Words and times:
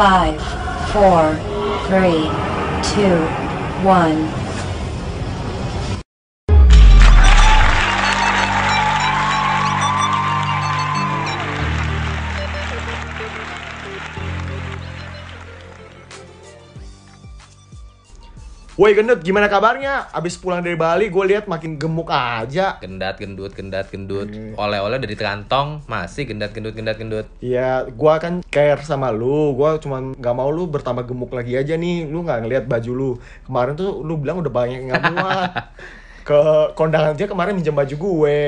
Five, 0.00 0.40
four, 0.92 1.36
three, 1.88 2.22
two, 2.94 3.18
one. 3.84 4.39
Woi 18.80 18.96
gendut, 18.96 19.20
gimana 19.20 19.44
kabarnya? 19.44 20.08
Abis 20.08 20.40
pulang 20.40 20.64
dari 20.64 20.72
Bali, 20.72 21.12
gue 21.12 21.24
lihat 21.28 21.44
makin 21.44 21.76
gemuk 21.76 22.08
aja. 22.08 22.80
gendat 22.80 23.20
gendut 23.20 23.52
gendat 23.52 23.92
gendut 23.92 24.32
Hmm. 24.32 24.56
oleh-oleh 24.56 24.96
dari 24.96 25.12
kantong 25.20 25.84
masih 25.84 26.24
gendat 26.24 26.56
gendut 26.56 26.72
gendat 26.72 26.96
gendut 26.96 27.28
Iya, 27.44 27.84
gue 27.84 28.14
kan 28.16 28.40
care 28.48 28.80
sama 28.80 29.12
lu. 29.12 29.52
Gue 29.52 29.76
cuman 29.84 30.16
nggak 30.16 30.32
mau 30.32 30.48
lu 30.48 30.64
bertambah 30.64 31.04
gemuk 31.04 31.28
lagi 31.28 31.60
aja 31.60 31.76
nih. 31.76 32.08
Lu 32.08 32.24
nggak 32.24 32.40
ngeliat 32.40 32.64
baju 32.64 32.92
lu. 32.96 33.10
Kemarin 33.44 33.76
tuh 33.76 34.00
lu 34.00 34.16
bilang 34.16 34.40
udah 34.40 34.48
banyak 34.48 34.80
yang 34.80 34.96
nggak 34.96 35.04
muat. 35.12 35.50
Ke 36.32 36.40
kondangan 36.72 37.12
dia 37.20 37.28
kemarin 37.28 37.52
minjem 37.52 37.76
baju 37.76 37.92
gue. 38.00 38.40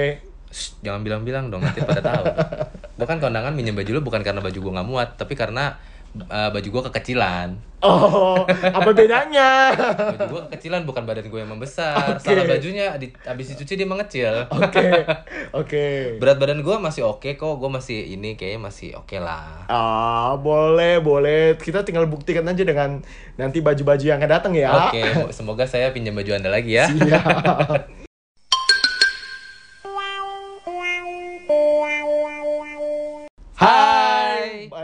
Shh, 0.49 0.81
jangan 0.81 1.05
bilang-bilang 1.05 1.53
dong 1.53 1.61
nanti 1.61 1.85
pada 1.85 2.01
tahu 2.01 2.25
gue 3.01 3.07
kan 3.09 3.21
kondangan 3.21 3.53
minjem 3.53 3.73
baju 3.73 3.89
lu 3.89 4.01
bukan 4.01 4.21
karena 4.21 4.41
baju 4.41 4.53
gue 4.53 4.73
nggak 4.77 4.89
muat 4.89 5.09
tapi 5.17 5.33
karena 5.33 5.81
uh, 6.23 6.49
baju 6.49 6.69
gue 6.69 6.83
kekecilan 6.89 7.51
Oh, 7.83 8.47
apa 8.47 8.95
bedanya? 8.95 9.75
baju 9.75 10.27
gue 10.29 10.41
kekecilan 10.47 10.83
bukan 10.83 11.03
badan 11.03 11.27
gue 11.27 11.35
yang 11.37 11.51
membesar 11.51 12.15
Oke. 12.15 12.31
salah 12.31 12.47
bajunya 12.47 12.95
di, 12.95 13.11
abis 13.21 13.53
dicuci 13.53 13.75
dia 13.75 13.85
mengecil 13.85 14.47
Oke, 14.49 15.03
oke. 15.61 15.87
berat 16.17 16.39
badan 16.39 16.63
gue 16.63 16.77
masih 16.79 17.03
oke 17.03 17.35
kok 17.35 17.53
gue 17.53 17.67
masih 17.69 18.15
ini 18.15 18.35
kayaknya 18.35 18.61
masih 18.63 18.95
oke 18.95 19.17
lah 19.17 19.67
Ah, 19.67 20.39
boleh, 20.39 21.01
boleh. 21.01 21.57
Kita 21.57 21.83
tinggal 21.83 22.07
buktikan 22.07 22.47
aja 22.47 22.63
dengan 22.63 23.03
nanti 23.35 23.59
baju-baju 23.59 24.05
yang 24.05 24.17
akan 24.17 24.31
datang 24.31 24.53
ya. 24.55 24.71
oke 24.87 25.03
semoga 25.31 25.67
saya 25.67 25.91
pinjam 25.91 26.15
baju 26.15 26.39
anda 26.39 26.49
lagi 26.49 26.77
ya 26.77 26.87
Siap. 26.87 27.91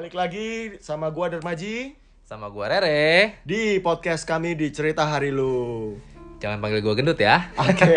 balik 0.08 0.24
lagi 0.24 0.48
sama 0.80 1.12
gua 1.12 1.28
Darmaji 1.28 1.92
sama 2.24 2.48
gue 2.48 2.64
Rere 2.64 3.44
di 3.44 3.76
podcast 3.76 4.24
kami 4.24 4.56
di 4.56 4.72
Cerita 4.72 5.04
Hari 5.04 5.28
Lu. 5.28 6.00
jangan 6.40 6.64
panggil 6.64 6.80
gue 6.80 6.96
gendut 6.96 7.20
ya 7.20 7.52
Oke. 7.60 7.92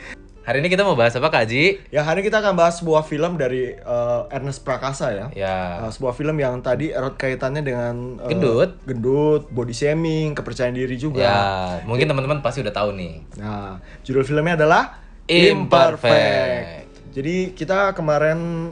hari 0.48 0.64
ini 0.64 0.72
kita 0.72 0.88
mau 0.88 0.96
bahas 0.96 1.12
apa 1.20 1.28
kak 1.28 1.52
Ji? 1.52 1.76
ya 1.92 2.00
hari 2.00 2.24
ini 2.24 2.32
kita 2.32 2.40
akan 2.40 2.56
bahas 2.56 2.80
sebuah 2.80 3.04
film 3.04 3.36
dari 3.36 3.76
eh, 3.76 4.20
Ernest 4.32 4.64
Prakasa 4.64 5.12
ya. 5.12 5.26
ya 5.36 5.84
Eh, 5.84 5.92
sebuah 5.92 6.16
film 6.16 6.40
yang 6.40 6.64
tadi 6.64 6.96
erat 6.96 7.20
kaitannya 7.20 7.60
dengan 7.60 8.16
eh, 8.24 8.32
Gendut. 8.32 8.80
gendut, 8.88 9.52
body 9.52 9.76
shaming, 9.76 10.32
kepercayaan 10.32 10.72
diri 10.72 10.96
juga. 10.96 11.20
Ya, 11.20 11.40
mungkin 11.84 12.08
teman-teman 12.08 12.40
pasti 12.40 12.64
udah 12.64 12.72
tahu 12.72 12.96
nih. 12.96 13.20
Nah, 13.36 13.84
judul 14.00 14.24
filmnya 14.24 14.56
adalah 14.56 14.96
Imperfect. 15.28 16.79
Jadi 17.10 17.58
kita 17.58 17.90
kemarin, 17.90 18.70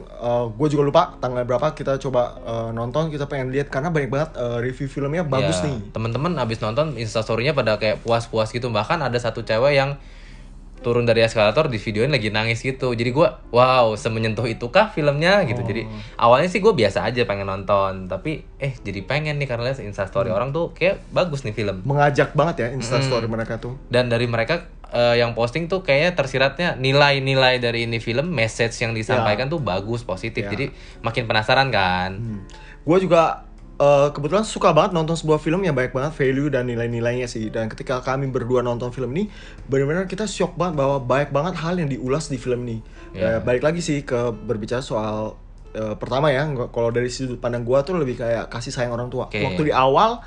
gue 0.55 0.67
juga 0.71 0.83
lupa 0.87 1.03
tanggal 1.19 1.43
berapa 1.43 1.75
kita 1.75 1.99
coba 1.99 2.39
eh, 2.39 2.69
nonton, 2.71 3.11
kita 3.11 3.27
pengen 3.27 3.51
lihat 3.51 3.67
karena 3.67 3.91
banyak 3.91 4.07
banget 4.07 4.31
eh, 4.39 4.57
review 4.63 4.87
filmnya 4.87 5.27
bagus 5.27 5.59
Ya, 5.59 5.67
nih. 5.67 5.91
Teman-teman 5.91 6.39
abis 6.39 6.63
nonton 6.63 6.95
instastorynya 6.95 7.51
pada 7.51 7.75
kayak 7.75 7.99
puas-puas 7.99 8.55
gitu. 8.55 8.71
Bahkan 8.71 9.03
ada 9.03 9.19
satu 9.19 9.43
cewek 9.43 9.75
yang 9.75 9.99
turun 10.79 11.03
dari 11.03 11.19
eskalator 11.21 11.67
di 11.67 11.75
videoin 11.75 12.07
lagi 12.09 12.31
nangis 12.31 12.63
gitu. 12.63 12.95
Jadi 12.95 13.11
gua 13.11 13.43
wow, 13.51 13.93
semenyentuh 13.93 14.47
itukah 14.47 14.89
filmnya 14.89 15.43
gitu. 15.43 15.59
Jadi 15.59 15.83
Oh. 15.83 16.27
awalnya 16.29 16.47
sih 16.47 16.59
gue 16.59 16.71
biasa 16.71 17.03
aja 17.03 17.23
pengen 17.23 17.47
nonton, 17.47 18.07
tapi 18.07 18.43
eh 18.57 18.73
jadi 18.79 19.03
pengen 19.03 19.35
nih 19.37 19.47
karena 19.47 19.71
lihat 19.71 19.83
instastory 19.83 20.31
Hmm. 20.31 20.37
orang 20.39 20.49
tuh 20.51 20.71
kayak 20.71 21.03
bagus 21.11 21.43
nih 21.43 21.51
film. 21.51 21.83
Mengajak 21.83 22.31
banget 22.31 22.55
ya 22.63 22.67
instastory 22.71 23.27
Hmm. 23.27 23.35
mereka 23.35 23.59
tuh. 23.59 23.75
Dan 23.87 24.07
dari 24.07 24.25
mereka 24.25 24.67
eh, 24.89 25.21
yang 25.21 25.37
posting 25.37 25.69
tuh 25.69 25.85
kayaknya 25.85 26.17
tersiratnya 26.17 26.73
nilai-nilai 26.73 27.61
dari 27.61 27.85
ini 27.85 28.01
film, 28.01 28.33
message 28.33 28.73
yang 28.81 28.97
disampaikan 28.97 29.45
tuh 29.45 29.61
bagus, 29.61 30.01
positif. 30.01 30.49
Ya. 30.49 30.49
Jadi 30.49 30.73
makin 31.05 31.29
penasaran 31.29 31.69
kan. 31.69 32.17
Gue 32.81 32.97
juga 32.97 33.45
eh, 33.79 34.07
kebetulan 34.11 34.43
suka 34.43 34.75
banget 34.75 34.91
nonton 34.91 35.15
sebuah 35.15 35.39
film 35.39 35.63
yang 35.63 35.73
banyak 35.73 35.95
banget 35.95 36.13
value 36.13 36.51
dan 36.51 36.67
nilai-nilainya 36.67 37.25
sih. 37.25 37.47
Dan 37.47 37.71
ketika 37.71 38.03
kami 38.03 38.27
berdua 38.27 38.59
nonton 38.59 38.91
film 38.91 39.15
ini, 39.15 39.31
benar-benar 39.71 40.05
kita 40.05 40.27
shock 40.27 40.59
banget 40.59 40.77
bahwa 40.77 40.99
banyak 40.99 41.31
banget 41.31 41.55
hal 41.63 41.79
yang 41.79 41.89
diulas 41.89 42.27
di 42.27 42.35
film 42.35 42.67
ini. 42.67 42.83
Ya. 43.15 43.37
Eh, 43.37 43.39
balik 43.41 43.63
lagi 43.63 43.79
sih 43.79 44.03
ke 44.03 44.35
berbicara 44.35 44.83
soal 44.83 45.39
eh, 45.73 45.95
pertama 45.95 46.29
ya, 46.29 46.45
kalau 46.69 46.91
dari 46.91 47.07
sudut 47.07 47.39
pandang 47.39 47.63
gue 47.63 47.79
tuh 47.81 47.95
lebih 47.95 48.19
kayak 48.19 48.51
kasih 48.51 48.75
sayang 48.75 48.93
orang 48.93 49.07
tua. 49.07 49.31
Oke. 49.31 49.41
Waktu 49.41 49.71
di 49.71 49.73
awal 49.73 50.19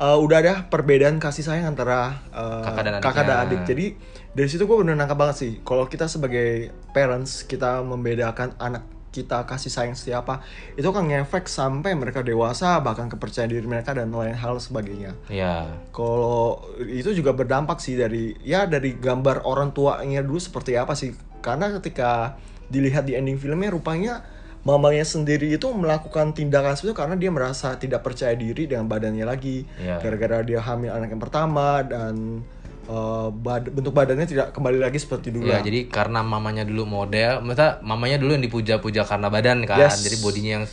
eh, 0.00 0.18
udah 0.18 0.38
ada 0.40 0.54
perbedaan 0.66 1.20
kasih 1.20 1.44
sayang 1.44 1.76
antara 1.76 2.24
eh, 2.32 2.64
Kakak 2.64 2.82
dan 2.82 2.92
kakak 3.04 3.24
dan 3.28 3.36
adik. 3.46 3.60
Jadi 3.68 3.86
dari 4.34 4.48
situ 4.50 4.66
gue 4.66 4.76
bener 4.80 4.98
nangkap 4.98 5.18
banget 5.18 5.36
sih. 5.38 5.52
Kalau 5.62 5.86
kita 5.86 6.10
sebagai 6.10 6.74
parents 6.90 7.46
kita 7.46 7.84
membedakan 7.86 8.58
anak 8.58 8.93
kita 9.14 9.46
kasih 9.46 9.70
sayang 9.70 9.94
siapa 9.94 10.42
itu 10.74 10.90
kan 10.90 11.06
ngefek 11.06 11.46
sampai 11.46 11.94
mereka 11.94 12.26
dewasa 12.26 12.82
bahkan 12.82 13.06
kepercayaan 13.06 13.54
diri 13.54 13.62
mereka 13.62 13.94
dan 13.94 14.10
lain 14.10 14.34
hal 14.34 14.58
sebagainya. 14.58 15.14
Ya. 15.30 15.70
Kalau 15.94 16.66
itu 16.82 17.14
juga 17.14 17.30
berdampak 17.30 17.78
sih 17.78 17.94
dari 17.94 18.34
ya 18.42 18.66
dari 18.66 18.98
gambar 18.98 19.46
orang 19.46 19.70
tuanya 19.70 20.18
dulu 20.26 20.42
seperti 20.42 20.74
apa 20.74 20.98
sih? 20.98 21.14
Karena 21.38 21.70
ketika 21.78 22.34
dilihat 22.66 23.06
di 23.06 23.14
ending 23.14 23.38
filmnya 23.38 23.70
rupanya 23.70 24.26
mamanya 24.64 25.04
sendiri 25.04 25.52
itu 25.52 25.68
melakukan 25.76 26.32
tindakan 26.32 26.72
seperti 26.72 26.90
itu 26.90 26.96
karena 26.96 27.14
dia 27.20 27.30
merasa 27.30 27.76
tidak 27.76 28.00
percaya 28.00 28.32
diri 28.34 28.66
dengan 28.66 28.90
badannya 28.90 29.22
lagi. 29.22 29.62
Iya. 29.78 30.00
Gara-gara 30.02 30.42
dia 30.42 30.58
hamil 30.58 30.90
anak 30.90 31.14
yang 31.14 31.22
pertama 31.22 31.84
dan 31.84 32.42
eh, 32.84 33.28
bad- 33.30 33.70
bentuk 33.70 33.92
badannya 33.92 34.24
tidak 34.24 34.46
kembali 34.52 34.78
lagi 34.78 34.96
seperti 34.96 35.28
dulu. 35.28 35.46
Ya, 35.46 35.60
jadi 35.60 35.88
karena 35.88 36.20
mamanya 36.20 36.62
dulu 36.62 36.84
model, 36.84 37.40
maksudnya 37.40 37.80
mamanya 37.80 38.16
dulu 38.16 38.36
yang 38.36 38.44
dipuja-puja 38.44 39.02
karena 39.02 39.28
badan 39.28 39.64
kan. 39.64 39.80
Yes. 39.80 40.00
Jadi 40.00 40.16
bodinya 40.20 40.50
yang 40.60 40.64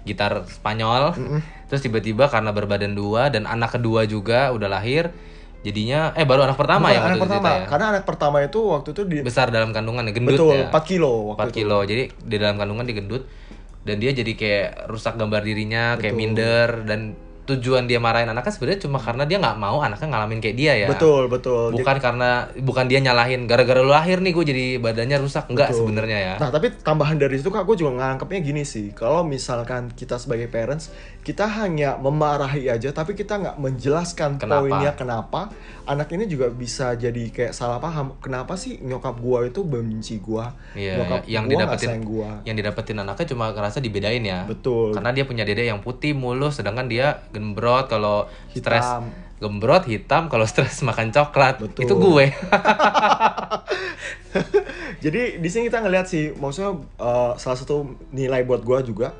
gitar 0.00 0.44
Spanyol. 0.44 1.12
Terus 1.68 1.80
tiba-tiba 1.80 2.26
karena 2.26 2.50
berbadan 2.50 2.92
dua 2.92 3.28
dan 3.28 3.44
anak 3.44 3.76
kedua 3.76 4.02
juga 4.04 4.50
udah 4.50 4.66
lahir, 4.66 5.12
jadinya 5.60 6.10
eh 6.12 6.24
baru 6.24 6.48
anak 6.48 6.56
pertama 6.56 6.88
Bukan 6.88 6.96
ya 6.96 7.00
anak 7.04 7.20
pertama, 7.20 7.48
ya. 7.52 7.64
karena 7.68 7.86
anak 7.92 8.04
pertama 8.08 8.36
itu 8.40 8.60
waktu 8.64 8.88
itu 8.90 9.02
di 9.04 9.16
Besar 9.20 9.52
dalam 9.52 9.70
kandungan 9.70 10.02
ya, 10.02 10.12
gendut 10.12 10.34
betul 10.34 10.56
ya. 10.56 10.66
4 10.72 10.90
kilo 10.90 11.12
waktu 11.30 11.40
4 11.40 11.46
itu. 11.46 11.56
kilo. 11.62 11.78
Jadi 11.84 12.02
di 12.16 12.36
dalam 12.40 12.56
kandungan 12.56 12.86
digendut 12.88 13.22
dan 13.80 13.96
dia 13.96 14.10
jadi 14.10 14.32
kayak 14.34 14.68
rusak 14.88 15.14
gambar 15.16 15.40
dirinya, 15.40 15.96
kayak 15.96 16.12
Betul. 16.12 16.20
minder 16.20 16.68
dan 16.84 17.00
tujuan 17.48 17.88
dia 17.88 17.98
marahin 17.98 18.28
anaknya 18.28 18.52
sebenarnya 18.52 18.80
cuma 18.84 18.98
karena 19.00 19.24
dia 19.26 19.40
nggak 19.40 19.58
mau 19.58 19.80
anaknya 19.80 20.08
ngalamin 20.12 20.38
kayak 20.38 20.56
dia 20.56 20.72
ya. 20.76 20.88
Betul, 20.88 21.26
betul. 21.26 21.72
Bukan 21.74 21.96
karena 21.98 22.46
bukan 22.60 22.84
dia 22.86 23.00
nyalahin 23.02 23.48
gara-gara 23.48 23.80
lu 23.80 23.90
lahir 23.90 24.20
nih 24.22 24.32
gue 24.36 24.44
jadi 24.44 24.64
badannya 24.78 25.16
rusak 25.18 25.50
enggak 25.50 25.74
sebenarnya 25.74 26.18
ya. 26.18 26.34
Nah, 26.38 26.50
tapi 26.52 26.70
tambahan 26.80 27.16
dari 27.18 27.40
situ 27.40 27.50
Kak, 27.50 27.64
gue 27.66 27.76
juga 27.80 27.96
nganggapnya 27.98 28.40
gini 28.44 28.62
sih. 28.62 28.92
Kalau 28.94 29.26
misalkan 29.26 29.90
kita 29.92 30.20
sebagai 30.20 30.46
parents, 30.46 30.94
kita 31.20 31.44
hanya 31.44 32.00
memarahi 32.00 32.72
aja, 32.72 32.88
tapi 32.96 33.12
kita 33.12 33.36
nggak 33.36 33.56
menjelaskan 33.60 34.40
Kenapa? 34.40 34.64
poinnya 34.64 34.92
kenapa. 34.96 35.52
Anak 35.84 36.08
ini 36.16 36.24
juga 36.24 36.48
bisa 36.48 36.96
jadi 36.96 37.28
kayak 37.28 37.52
salah 37.52 37.76
paham. 37.76 38.16
Kenapa 38.24 38.56
sih 38.56 38.80
nyokap 38.80 39.20
gua 39.20 39.44
itu 39.44 39.60
benci 39.60 40.16
gua? 40.16 40.56
Iya, 40.72 40.96
nyokap 40.96 41.20
yang 41.28 41.44
gua 41.44 41.52
didapetin 41.52 42.00
gua. 42.00 42.30
yang 42.48 42.56
didapetin 42.56 42.96
anaknya 43.04 43.26
cuma 43.36 43.52
ngerasa 43.52 43.84
dibedain 43.84 44.24
ya. 44.24 44.48
Betul. 44.48 44.96
Karena 44.96 45.12
dia 45.12 45.28
punya 45.28 45.44
dede 45.44 45.68
yang 45.68 45.84
putih 45.84 46.16
mulus 46.16 46.56
sedangkan 46.56 46.88
dia 46.88 47.20
gembrot 47.36 47.92
kalau 47.92 48.24
stres 48.56 48.88
gembrot 49.40 49.88
hitam 49.88 50.28
kalau 50.32 50.48
stres 50.48 50.80
makan 50.88 51.12
coklat. 51.12 51.60
Betul. 51.60 51.84
Itu 51.84 51.94
gue. 52.00 52.32
Jadi 55.04 55.40
di 55.40 55.48
sini 55.48 55.68
kita 55.72 55.80
ngeliat 55.80 56.06
sih, 56.08 56.32
maksudnya 56.36 56.76
eh, 57.00 57.32
salah 57.40 57.58
satu 57.60 57.92
nilai 58.12 58.44
buat 58.44 58.64
gua 58.64 58.80
juga. 58.84 59.12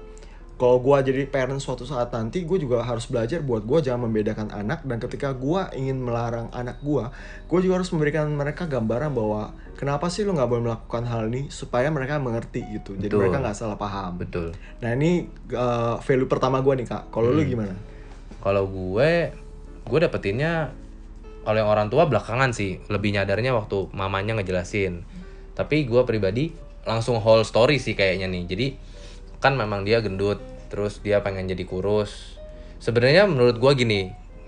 Kalau 0.60 0.76
gua 0.76 1.00
jadi 1.00 1.24
parent 1.24 1.56
suatu 1.56 1.88
saat 1.88 2.12
nanti, 2.12 2.44
gue 2.44 2.60
juga 2.60 2.84
harus 2.84 3.08
belajar 3.08 3.40
buat 3.40 3.64
gua 3.64 3.80
jangan 3.80 4.12
membedakan 4.12 4.52
anak. 4.52 4.84
Dan 4.84 5.00
ketika 5.00 5.32
gua 5.32 5.72
ingin 5.72 5.96
melarang 6.04 6.52
anak 6.52 6.84
gua, 6.84 7.08
gue 7.48 7.58
juga 7.64 7.80
harus 7.80 7.88
memberikan 7.96 8.28
mereka 8.28 8.68
gambaran 8.68 9.08
bahwa 9.16 9.56
kenapa 9.80 10.12
sih 10.12 10.20
lu 10.20 10.36
nggak 10.36 10.44
boleh 10.52 10.68
melakukan 10.68 11.08
hal 11.08 11.32
ini 11.32 11.48
supaya 11.48 11.88
mereka 11.88 12.20
mengerti 12.20 12.60
gitu. 12.76 12.92
Jadi 12.92 13.08
Betul. 13.08 13.24
mereka 13.24 13.40
nggak 13.40 13.56
salah 13.56 13.80
paham. 13.80 14.20
Betul. 14.20 14.52
Nah 14.84 14.92
ini 14.92 15.32
eh, 15.48 15.94
value 15.96 16.28
pertama 16.28 16.60
gua 16.60 16.76
nih 16.76 16.84
kak. 16.84 17.08
Kalau 17.08 17.32
lu 17.32 17.40
gimana? 17.40 17.72
Kalau 18.44 18.68
gue 18.68 19.32
gue 19.80 19.98
dapetinnya 19.98 20.76
yang 21.48 21.68
orang 21.72 21.88
tua 21.88 22.04
belakangan 22.04 22.52
sih 22.52 22.84
lebih 22.92 23.16
nyadarnya 23.16 23.56
waktu 23.56 23.88
mamanya 23.96 24.36
ngejelasin. 24.36 25.08
Tapi 25.56 25.88
gue 25.88 26.04
pribadi 26.04 26.52
langsung 26.84 27.16
whole 27.16 27.48
story 27.48 27.80
sih 27.80 27.96
kayaknya 27.96 28.28
nih. 28.28 28.44
Jadi 28.44 28.66
kan 29.40 29.56
memang 29.56 29.88
dia 29.88 30.04
gendut, 30.04 30.38
terus 30.68 31.00
dia 31.00 31.24
pengen 31.24 31.48
jadi 31.48 31.64
kurus. 31.64 32.38
Sebenarnya 32.80 33.24
menurut 33.28 33.56
gue 33.56 33.72
gini, 33.76 34.00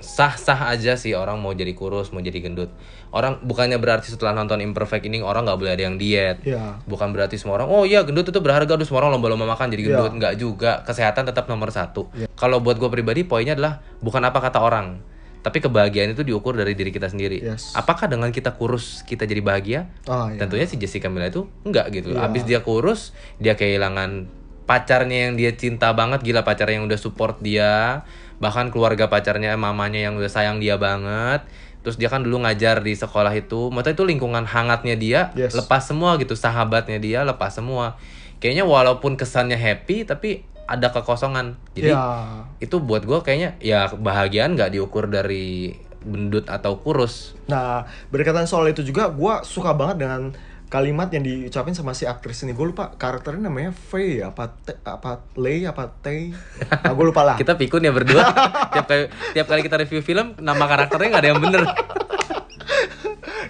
sah-sah 0.03 0.69
aja 0.69 0.99
sih 0.99 1.17
orang 1.17 1.41
mau 1.41 1.53
jadi 1.57 1.73
kurus, 1.73 2.13
mau 2.13 2.21
jadi 2.21 2.41
gendut. 2.45 2.69
Orang 3.13 3.45
bukannya 3.45 3.77
berarti 3.77 4.09
setelah 4.09 4.33
nonton 4.33 4.65
Imperfect 4.65 5.05
ini 5.05 5.21
orang 5.21 5.45
nggak 5.45 5.59
boleh 5.61 5.73
ada 5.77 5.85
yang 5.85 5.97
diet. 6.01 6.41
Iya. 6.45 6.81
Bukan 6.89 7.13
berarti 7.13 7.37
semua 7.37 7.61
orang, 7.61 7.69
oh 7.69 7.85
iya 7.85 8.01
gendut 8.05 8.29
itu 8.29 8.41
berharga, 8.41 8.73
aduh 8.77 8.89
semua 8.89 9.05
orang 9.05 9.21
lomba-lomba 9.21 9.45
makan 9.53 9.69
jadi 9.73 9.83
gendut. 9.93 10.13
Iya. 10.13 10.19
Nggak 10.19 10.35
juga, 10.41 10.73
kesehatan 10.85 11.29
tetap 11.29 11.45
nomor 11.49 11.69
satu. 11.73 12.09
Kalau 12.37 12.61
buat 12.61 12.81
gue 12.81 12.89
pribadi, 12.89 13.25
poinnya 13.25 13.53
adalah 13.53 13.85
bukan 14.01 14.25
apa 14.25 14.41
kata 14.41 14.65
orang, 14.65 15.01
tapi 15.45 15.61
kebahagiaan 15.61 16.15
itu 16.17 16.25
diukur 16.25 16.57
dari 16.57 16.73
diri 16.73 16.89
kita 16.89 17.13
sendiri. 17.13 17.43
Yes. 17.43 17.77
Apakah 17.77 18.09
dengan 18.09 18.33
kita 18.33 18.57
kurus 18.57 19.05
kita 19.05 19.29
jadi 19.29 19.45
bahagia? 19.45 19.93
Ah, 20.09 20.33
iya. 20.33 20.41
Tentunya 20.41 20.65
si 20.65 20.81
Jessica 20.81 21.13
Mila 21.13 21.29
itu 21.29 21.49
enggak 21.69 21.93
gitu. 21.93 22.17
Iya. 22.17 22.27
Abis 22.27 22.43
dia 22.49 22.65
kurus, 22.65 23.13
dia 23.43 23.59
kehilangan 23.59 24.41
pacarnya 24.65 25.29
yang 25.29 25.35
dia 25.35 25.53
cinta 25.55 25.91
banget, 25.93 26.23
gila 26.23 26.47
pacarnya 26.47 26.81
yang 26.83 26.87
udah 26.87 27.01
support 27.01 27.43
dia, 27.43 28.07
bahkan 28.39 28.71
keluarga 28.71 29.07
pacarnya, 29.11 29.55
mamanya 29.59 30.11
yang 30.11 30.15
udah 30.19 30.31
sayang 30.31 30.59
dia 30.63 30.79
banget. 30.79 31.45
Terus 31.83 31.99
dia 31.99 32.07
kan 32.07 32.23
dulu 32.23 32.47
ngajar 32.47 32.79
di 32.79 32.95
sekolah 32.95 33.35
itu, 33.35 33.71
maksudnya 33.75 33.99
itu 33.99 34.05
lingkungan 34.07 34.47
hangatnya 34.47 34.95
dia, 34.95 35.21
Yes. 35.35 35.55
lepas 35.59 35.83
semua 35.83 36.15
gitu, 36.23 36.39
sahabatnya 36.39 37.03
dia 37.03 37.27
lepas 37.27 37.59
semua. 37.59 37.99
Kayaknya 38.39 38.67
walaupun 38.67 39.19
kesannya 39.19 39.59
happy, 39.59 40.07
tapi 40.07 40.47
ada 40.67 40.95
kekosongan. 40.95 41.59
Jadi 41.75 41.91
Iya. 41.91 42.47
itu 42.63 42.79
buat 42.79 43.03
gue 43.03 43.19
kayaknya 43.27 43.59
ya 43.59 43.91
kebahagiaan 43.91 44.55
nggak 44.55 44.79
diukur 44.79 45.11
dari 45.11 45.75
gendut 46.03 46.51
atau 46.51 46.79
kurus. 46.79 47.35
Nah, 47.47 47.87
berkaitan 48.11 48.47
soal 48.47 48.71
itu 48.71 48.83
juga, 48.83 49.11
gue 49.11 49.35
suka 49.47 49.75
banget 49.75 50.07
dengan 50.07 50.35
kalimat 50.73 51.13
yang 51.13 51.21
diucapin 51.21 51.77
sama 51.77 51.93
si 51.93 52.09
aktris 52.09 52.49
ini. 52.49 52.57
Gue 52.57 52.73
lupa 52.73 52.97
karakternya 52.97 53.53
namanya 53.53 53.77
Faye 53.77 54.25
apa 54.25 54.57
Te, 54.57 54.81
apa 54.81 55.21
Lay 55.37 55.69
apa 55.69 55.93
Tay. 56.01 56.33
Nah, 56.65 56.97
gue 56.97 57.05
lupa 57.05 57.21
lah. 57.21 57.37
Kita 57.37 57.61
pikun 57.61 57.85
ya 57.85 57.93
berdua. 57.93 58.25
tiap 58.73 58.89
kali 58.89 59.13
tiap 59.37 59.47
kali 59.53 59.61
kita 59.61 59.77
review 59.77 60.01
film 60.01 60.33
nama 60.41 60.65
karakternya 60.65 61.09
nggak 61.13 61.23
ada 61.23 61.29
yang 61.29 61.43
bener. 61.45 61.63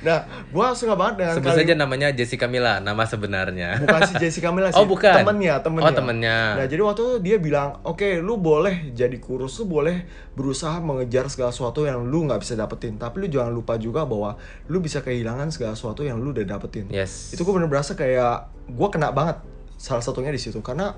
Nah, 0.02 0.26
gue 0.26 0.66
suka 0.74 0.98
banget 0.98 1.14
dengan 1.22 1.34
Sebut 1.38 1.54
saja 1.54 1.74
namanya 1.78 2.08
Jessica 2.10 2.50
Mila, 2.50 2.82
nama 2.82 3.06
sebenarnya. 3.06 3.78
bukan 3.78 4.00
si 4.10 4.14
Jessica 4.18 4.50
Mila 4.50 4.74
sih, 4.74 4.82
Oh, 4.82 4.86
bukan. 4.86 5.14
temennya, 5.22 5.62
temennya. 5.62 5.86
Oh, 5.86 5.94
temennya. 5.94 6.38
Nah, 6.58 6.66
jadi 6.66 6.82
waktu 6.82 7.00
itu 7.00 7.14
dia 7.22 7.36
bilang, 7.38 7.78
oke, 7.86 8.18
lu 8.18 8.34
boleh 8.36 8.90
jadi 8.90 9.14
kurus, 9.22 9.62
lu 9.62 9.70
boleh 9.70 10.02
berusaha 10.34 10.82
mengejar 10.82 11.30
segala 11.30 11.54
sesuatu 11.54 11.86
yang 11.86 12.02
lu 12.02 12.26
nggak 12.26 12.42
bisa 12.42 12.58
dapetin, 12.58 12.98
tapi 12.98 13.22
lu 13.22 13.26
jangan 13.30 13.54
lupa 13.54 13.78
juga 13.78 14.02
bahwa 14.02 14.34
lu 14.66 14.82
bisa 14.82 15.00
kehilangan 15.00 15.54
segala 15.54 15.78
sesuatu 15.78 16.02
yang 16.02 16.18
lu 16.18 16.34
udah 16.34 16.44
dapetin. 16.44 16.90
Yes. 16.90 17.30
Itu 17.30 17.46
gue 17.46 17.54
bener 17.54 17.70
berasa 17.70 17.94
kayak 17.94 18.50
gue 18.66 18.88
kena 18.90 19.14
banget 19.14 19.38
salah 19.78 20.02
satunya 20.02 20.30
di 20.30 20.38
situ 20.38 20.58
karena 20.62 20.94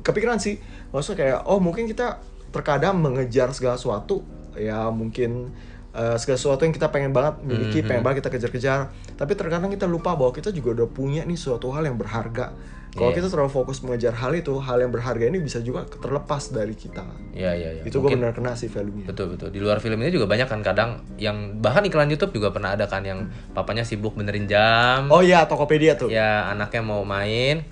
kepikiran 0.00 0.36
sih, 0.36 0.56
maksudnya 0.92 1.16
kayak 1.18 1.38
oh 1.44 1.60
mungkin 1.60 1.84
kita 1.84 2.20
terkadang 2.52 2.96
mengejar 2.96 3.52
segala 3.52 3.76
sesuatu 3.76 4.24
ya 4.56 4.88
mungkin 4.88 5.52
eh, 5.96 6.16
segala 6.20 6.36
sesuatu 6.36 6.62
yang 6.62 6.76
kita 6.76 6.92
pengen 6.92 7.16
banget 7.16 7.40
miliki, 7.40 7.80
Mhm. 7.80 7.88
pengen 7.88 8.02
banget 8.04 8.20
kita 8.20 8.30
kejar-kejar. 8.36 8.80
Tapi 9.16 9.32
terkadang 9.32 9.72
kita 9.72 9.88
lupa 9.88 10.12
bahwa 10.12 10.28
kita 10.30 10.52
juga 10.52 10.76
udah 10.76 10.88
punya 10.88 11.24
nih 11.24 11.34
suatu 11.34 11.72
hal 11.72 11.88
yang 11.88 11.96
berharga. 11.96 12.52
Kalau 12.92 13.12
Iya. 13.12 13.20
kita 13.20 13.28
terlalu 13.28 13.52
fokus 13.52 13.84
mengejar 13.84 14.16
hal 14.16 14.32
itu, 14.32 14.56
hal 14.56 14.80
yang 14.80 14.88
berharga 14.88 15.28
ini 15.28 15.36
bisa 15.36 15.60
juga 15.60 15.84
terlepas 15.84 16.48
dari 16.48 16.72
kita. 16.72 17.04
Iya 17.36 17.52
iya 17.52 17.68
iya. 17.76 17.82
itu 17.84 17.92
gue 17.92 18.08
benar 18.08 18.32
kena 18.32 18.56
sih 18.56 18.72
value-nya. 18.72 19.04
Betul 19.04 19.36
betul. 19.36 19.52
Di 19.52 19.60
luar 19.60 19.84
film 19.84 20.00
ini 20.00 20.08
juga 20.08 20.24
banyak 20.24 20.48
kan 20.48 20.64
kadang 20.64 21.04
yang 21.20 21.60
bahkan 21.60 21.84
iklan 21.84 22.08
YouTube 22.08 22.32
juga 22.32 22.56
pernah 22.56 22.72
ada 22.72 22.88
kan 22.88 23.04
yang 23.04 23.28
papanya 23.52 23.84
sibuk 23.84 24.16
benerin 24.16 24.48
jam. 24.48 25.12
Oh 25.12 25.20
iya, 25.20 25.44
Tokopedia 25.44 26.00
tuh. 26.00 26.08
Ya 26.08 26.48
anaknya 26.48 26.80
mau 26.80 27.04
main, 27.04 27.68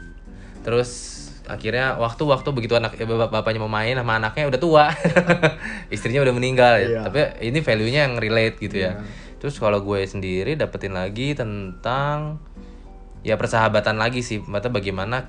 terus 0.60 1.23
akhirnya 1.44 1.96
waktu-waktu 1.96 2.48
begitu 2.50 2.72
anak 2.72 2.96
eh, 2.96 3.04
bap- 3.04 3.28
bapaknya 3.28 3.60
mau 3.60 3.68
main 3.68 3.92
sama 3.92 4.16
anaknya 4.16 4.48
udah 4.48 4.56
tua, 4.56 4.86
istrinya 5.94 6.24
udah 6.24 6.32
meninggal. 6.32 6.74
ya. 6.78 6.86
Iya. 6.88 7.00
Tapi 7.04 7.20
ini 7.44 7.58
value-nya 7.60 8.00
yang 8.04 8.14
relate 8.16 8.56
gitu 8.58 8.76
ya. 8.78 8.96
Iya. 8.96 9.04
Terus 9.36 9.56
kalau 9.56 9.80
gue 9.80 10.00
sendiri 10.02 10.56
dapetin 10.56 10.92
lagi 10.92 11.36
tentang 11.36 12.40
ya 13.20 13.36
persahabatan 13.36 13.96
lagi 13.96 14.20
sih, 14.20 14.40
mata 14.40 14.68
bagaimana 14.68 15.28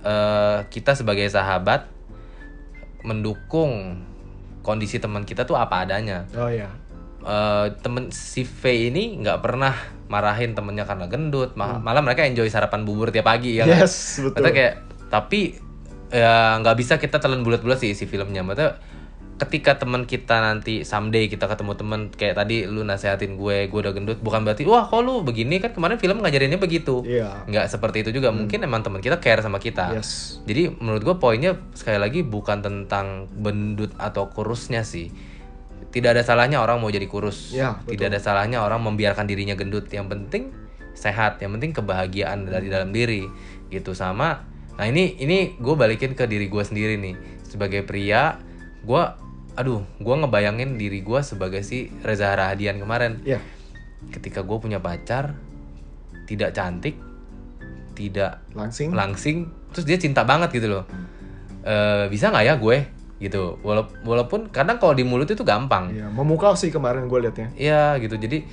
eh, 0.00 0.62
kita 0.66 0.94
sebagai 0.94 1.26
sahabat 1.26 1.90
mendukung 3.00 4.02
kondisi 4.60 4.98
teman 4.98 5.22
kita 5.22 5.42
tuh 5.42 5.54
apa 5.54 5.82
adanya 5.82 6.26
Oh 6.34 6.50
iya. 6.50 6.68
eh 7.18 7.66
temen 7.80 8.10
si 8.10 8.42
V 8.42 8.62
ini 8.90 9.18
nggak 9.18 9.38
pernah 9.38 9.74
marahin 10.06 10.52
temennya 10.52 10.82
karena 10.82 11.06
gendut 11.06 11.54
ma- 11.54 11.78
malah 11.78 12.00
mereka 12.00 12.22
enjoy 12.22 12.46
sarapan 12.46 12.82
bubur 12.82 13.10
tiap 13.10 13.26
pagi 13.26 13.56
ya 13.56 13.64
kan? 13.64 13.74
Hmm. 13.74 13.82
Yes, 13.82 13.94
betul. 14.18 14.34
Maksudnya 14.34 14.52
kayak 14.54 14.74
tapi 15.08 15.56
ya 16.08 16.56
nggak 16.60 16.76
bisa 16.76 16.96
kita 16.96 17.20
telan 17.20 17.44
bulat-bulat 17.44 17.76
sih 17.76 17.92
isi 17.92 18.08
filmnya 18.08 18.40
maksudnya 18.40 18.80
ketika 19.38 19.78
teman 19.78 20.02
kita 20.02 20.42
nanti 20.42 20.82
someday 20.82 21.30
kita 21.30 21.46
ketemu 21.46 21.78
temen 21.78 22.00
kayak 22.10 22.34
tadi 22.34 22.66
lu 22.66 22.82
nasehatin 22.82 23.38
gue 23.38 23.70
gue 23.70 23.78
udah 23.78 23.94
gendut 23.94 24.18
bukan 24.18 24.42
berarti 24.42 24.66
wah 24.66 24.82
kok 24.82 24.98
lu 24.98 25.22
begini 25.22 25.62
kan 25.62 25.70
kemarin 25.70 25.94
film 25.94 26.18
ngajarinnya 26.18 26.58
begitu 26.58 27.06
Iya. 27.06 27.46
Hmm. 27.46 27.54
nggak 27.54 27.70
seperti 27.70 28.02
itu 28.02 28.18
juga 28.18 28.34
mungkin 28.34 28.66
emang 28.66 28.82
teman 28.82 28.98
kita 28.98 29.22
care 29.22 29.38
sama 29.38 29.62
kita 29.62 29.94
Yes. 29.94 30.42
jadi 30.42 30.74
menurut 30.74 31.06
gue 31.06 31.16
poinnya 31.22 31.54
sekali 31.70 32.02
lagi 32.02 32.26
bukan 32.26 32.66
tentang 32.66 33.30
bendut 33.30 33.94
atau 33.94 34.26
kurusnya 34.26 34.82
sih. 34.82 35.14
Tidak 35.88 36.12
ada 36.12 36.20
salahnya 36.20 36.60
orang 36.60 36.84
mau 36.84 36.92
jadi 36.92 37.08
kurus. 37.08 37.56
Betul. 37.80 37.96
Tidak 37.96 38.06
ada 38.12 38.20
salahnya 38.20 38.60
orang 38.60 38.84
membiarkan 38.84 39.24
dirinya 39.24 39.56
gendut. 39.56 39.88
Yang 39.88 40.12
penting 40.12 40.42
sehat. 40.92 41.40
Yang 41.40 41.56
penting 41.56 41.72
kebahagiaan 41.72 42.44
dari 42.44 42.68
dalam 42.68 42.92
diri. 42.92 43.24
Gitu 43.72 43.96
sama. 43.96 44.44
Nah 44.78 44.86
ini 44.86 45.18
ini 45.18 45.38
gue 45.54 45.74
balikin 45.74 46.14
ke 46.14 46.24
diri 46.24 46.46
gue 46.46 46.62
sendiri 46.62 46.94
nih. 46.96 47.14
Sebagai 47.42 47.82
pria, 47.82 48.38
gue, 48.80 49.02
aduh, 49.52 49.82
gue 49.96 50.14
ngebayangin 50.16 50.76
diri 50.76 51.00
gue 51.00 51.20
sebagai 51.20 51.60
si 51.60 51.90
Reza 51.98 52.30
Rahadian 52.30 52.78
kemarin 52.78 53.18
Iya. 53.22 53.42
ketika 54.08 54.40
gue 54.40 54.54
punya 54.56 54.78
pacar 54.78 55.34
tidak 56.24 56.52
cantik 56.52 56.94
tidak 57.92 58.46
Langsing. 58.52 58.94
langsing 58.94 59.36
terus 59.68 59.82
dia 59.82 59.98
cinta 59.98 60.22
banget 60.22 60.54
gitu 60.54 60.70
loh 60.70 60.84
Eh 61.60 62.06
bisa 62.06 62.30
nggak 62.30 62.44
ya 62.44 62.54
gue 62.54 62.76
gitu 63.18 63.58
Wala- 63.60 63.90
walaupun 64.00 64.46
kadang 64.48 64.78
kalau 64.78 64.94
di 64.94 65.02
mulut 65.02 65.26
itu 65.26 65.42
gampang 65.42 65.90
Iya, 65.90 66.06
memukau 66.08 66.54
sih 66.54 66.70
kemarin 66.70 67.04
gue 67.04 67.18
liatnya. 67.18 67.50
Iya 67.52 67.98
gitu 67.98 68.14
jadi 68.14 68.46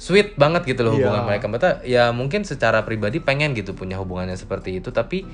sweet 0.00 0.32
banget 0.40 0.64
gitu 0.64 0.80
loh 0.80 0.96
hubungan 0.96 1.22
Iya. 1.22 1.28
mereka 1.28 1.46
Mata 1.52 1.70
ya 1.84 2.08
mungkin 2.08 2.48
secara 2.48 2.88
pribadi 2.88 3.20
pengen 3.20 3.52
gitu 3.52 3.76
punya 3.76 4.00
hubungannya 4.00 4.32
seperti 4.32 4.80
itu 4.80 4.88
tapi 4.88 5.28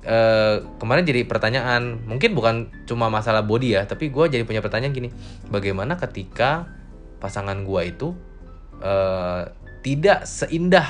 eh 0.00 0.56
kemarin 0.78 1.04
jadi 1.04 1.26
pertanyaan 1.28 2.06
mungkin 2.06 2.32
bukan 2.32 2.70
cuma 2.86 3.10
masalah 3.12 3.42
body 3.42 3.76
ya 3.76 3.82
tapi 3.84 4.08
gue 4.08 4.24
jadi 4.32 4.46
punya 4.48 4.62
pertanyaan 4.64 4.94
gini 4.94 5.10
bagaimana 5.50 5.98
ketika 5.98 6.70
pasangan 7.18 7.66
gue 7.66 7.82
itu 7.84 8.08
eh 8.80 9.42
tidak 9.82 10.24
seindah 10.24 10.86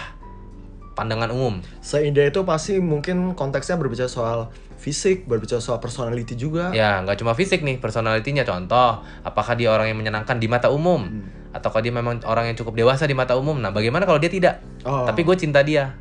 pandangan 0.95 1.33
umum 1.33 1.59
Seindah 1.81 2.29
itu 2.29 2.45
pasti 2.45 2.79
mungkin 2.79 3.33
konteksnya 3.33 3.81
berbicara 3.81 4.11
soal 4.11 4.53
fisik, 4.81 5.29
berbicara 5.29 5.61
soal 5.61 5.77
personality 5.77 6.33
juga. 6.33 6.73
Ya, 6.73 7.05
nggak 7.05 7.21
cuma 7.21 7.37
fisik 7.37 7.61
nih, 7.61 7.77
personalitinya 7.77 8.49
contoh. 8.49 9.05
Apakah 9.21 9.53
dia 9.53 9.69
orang 9.69 9.93
yang 9.93 10.01
menyenangkan 10.01 10.41
di 10.41 10.49
mata 10.49 10.73
umum? 10.73 11.05
Hmm. 11.05 11.40
Ataukah 11.51 11.83
dia 11.83 11.91
memang 11.91 12.23
orang 12.25 12.51
yang 12.53 12.57
cukup 12.57 12.79
dewasa 12.79 13.05
di 13.05 13.15
mata 13.15 13.35
umum? 13.35 13.59
Nah, 13.59 13.75
bagaimana 13.75 14.07
kalau 14.07 14.23
dia 14.23 14.31
tidak? 14.31 14.63
Oh. 14.87 15.03
Tapi 15.05 15.27
gue 15.27 15.35
cinta 15.35 15.61
dia. 15.61 15.99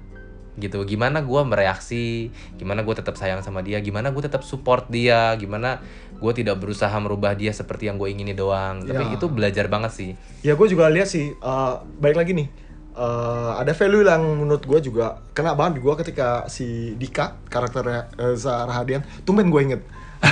Gitu. 0.56 0.76
Gimana 0.84 1.24
gue 1.24 1.42
mereaksi? 1.42 2.30
Gimana 2.60 2.84
gue 2.84 2.92
tetap 2.92 3.16
sayang 3.16 3.40
sama 3.42 3.64
dia? 3.64 3.80
Gimana 3.80 4.12
gue 4.12 4.22
tetap 4.22 4.44
support 4.44 4.92
dia? 4.92 5.34
Gimana 5.40 5.80
gue 6.20 6.34
tidak 6.36 6.60
berusaha 6.60 6.92
merubah 7.00 7.32
dia 7.34 7.50
seperti 7.50 7.88
yang 7.88 7.96
gue 7.96 8.12
ingini 8.12 8.36
doang? 8.36 8.84
Tapi 8.84 9.10
Ya. 9.10 9.16
itu 9.16 9.26
belajar 9.32 9.72
banget 9.72 9.92
sih. 9.96 10.12
Ya 10.44 10.54
gue 10.60 10.68
juga 10.68 10.92
lihat 10.92 11.08
sih, 11.08 11.32
eh 11.32 11.74
baik 11.98 12.20
lagi 12.20 12.36
nih, 12.36 12.48
eh, 12.92 13.52
ada 13.56 13.72
value 13.72 14.04
yang 14.04 14.20
menurut 14.36 14.68
gue 14.68 14.80
juga 14.84 15.24
kena 15.32 15.56
banget 15.56 15.80
gue 15.80 15.94
ketika 16.04 16.44
si 16.52 16.92
Dika 17.00 17.40
karakternya 17.48 18.12
eh, 18.20 18.36
Zahra 18.36 18.84
Hadian, 18.84 19.02
tumben 19.24 19.48
gue 19.48 19.62
inget. 19.64 19.82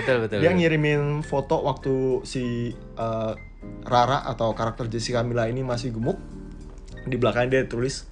betul 0.00 0.24
betul. 0.24 0.40
Dia 0.40 0.56
ngirimin 0.56 1.20
foto 1.20 1.60
waktu 1.60 2.24
si 2.24 2.72
eh, 2.72 3.32
Rara 3.84 4.24
atau 4.24 4.52
karakter 4.52 4.86
Jessica 4.88 5.24
Mila 5.24 5.48
ini 5.48 5.64
masih 5.64 5.92
gemuk. 5.94 6.20
Di 7.08 7.16
belakangnya 7.16 7.60
dia 7.60 7.64
tulis, 7.64 8.04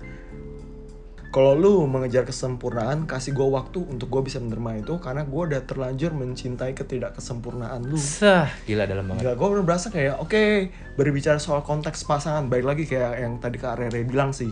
kalau 1.29 1.53
lu 1.53 1.85
mengejar 1.85 2.25
kesempurnaan, 2.25 3.05
kasih 3.05 3.37
gue 3.37 3.45
waktu 3.45 3.85
untuk 3.85 4.09
gue 4.09 4.33
bisa 4.33 4.41
menerima 4.41 4.81
itu 4.81 4.97
karena 4.97 5.29
gue 5.29 5.43
udah 5.53 5.61
terlanjur 5.69 6.17
mencintai 6.17 6.73
ketidakkesempurnaan 6.73 7.85
lu. 7.85 8.01
Sah, 8.01 8.49
gila 8.65 8.89
dalam 8.89 9.05
banget. 9.13 9.29
Gila, 9.29 9.35
gue 9.37 9.49
bener 9.53 9.65
berasa 9.69 9.93
kayak 9.93 10.25
oke 10.25 10.73
berbicara 10.97 11.37
soal 11.37 11.61
konteks 11.61 12.09
pasangan 12.09 12.49
baik 12.49 12.65
lagi 12.65 12.85
kayak 12.89 13.21
yang 13.21 13.37
tadi 13.45 13.61
Kak 13.61 13.77
Rere 13.77 14.09
bilang 14.09 14.33
sih. 14.33 14.49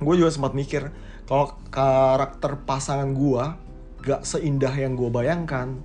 Gue 0.00 0.14
juga 0.16 0.32
sempat 0.32 0.56
mikir 0.56 0.88
kalau 1.28 1.60
karakter 1.68 2.56
pasangan 2.64 3.12
gue 3.12 3.44
gak 4.00 4.24
seindah 4.24 4.72
yang 4.72 4.96
gue 4.96 5.12
bayangkan, 5.12 5.76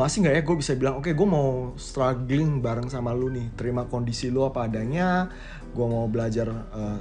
masih 0.00 0.24
nggak 0.24 0.34
ya 0.40 0.42
gue 0.48 0.56
bisa 0.56 0.72
bilang 0.80 0.94
oke 1.04 1.12
gue 1.12 1.28
mau 1.28 1.76
struggling 1.76 2.64
bareng 2.64 2.88
sama 2.88 3.12
lu 3.12 3.28
nih, 3.28 3.52
terima 3.52 3.84
kondisi 3.84 4.32
lu 4.32 4.48
apa 4.48 4.64
adanya, 4.64 5.28
gue 5.76 5.86
mau 5.86 6.08
belajar 6.08 6.48
eh, 6.72 6.98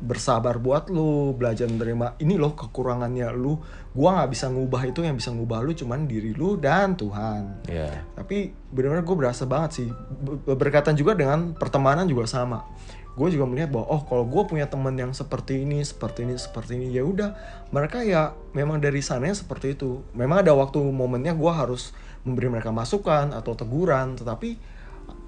bersabar 0.00 0.56
buat 0.56 0.88
lu 0.88 1.36
belajar 1.36 1.68
menerima 1.68 2.16
ini 2.24 2.40
loh 2.40 2.56
kekurangannya 2.56 3.28
lu. 3.36 3.60
Gua 3.92 4.16
nggak 4.16 4.30
bisa 4.32 4.48
ngubah 4.48 4.82
itu 4.88 5.04
yang 5.04 5.18
bisa 5.18 5.28
ngubah 5.28 5.60
lu 5.60 5.76
cuman 5.76 6.08
diri 6.08 6.32
lu 6.32 6.56
dan 6.56 6.96
Tuhan. 6.96 7.68
Ya 7.68 8.08
tapi 8.16 8.56
benar-benar 8.72 9.04
gue 9.04 9.16
berasa 9.18 9.44
banget 9.44 9.70
sih 9.82 9.88
Be- 9.90 10.56
berkaitan 10.56 10.94
juga 10.94 11.18
dengan 11.18 11.52
pertemanan 11.52 12.06
juga 12.06 12.24
sama 12.24 12.64
gue 13.20 13.36
juga 13.36 13.44
melihat 13.44 13.68
bahwa 13.68 13.86
oh 13.92 14.02
kalau 14.08 14.24
gue 14.24 14.42
punya 14.48 14.64
teman 14.64 14.96
yang 14.96 15.12
seperti 15.12 15.68
ini 15.68 15.84
seperti 15.84 16.24
ini 16.24 16.40
seperti 16.40 16.80
ini 16.80 16.88
ya 16.88 17.04
udah. 17.04 17.36
Mereka 17.68 18.00
ya 18.08 18.32
memang 18.56 18.80
dari 18.80 19.04
sananya 19.04 19.36
seperti 19.36 19.76
itu. 19.76 20.00
Memang 20.16 20.40
ada 20.40 20.56
waktu 20.56 20.80
momennya 20.80 21.36
gue 21.36 21.52
harus 21.52 21.92
memberi 22.24 22.48
mereka 22.48 22.72
masukan 22.72 23.36
atau 23.36 23.52
teguran 23.52 24.16
tetapi 24.16 24.56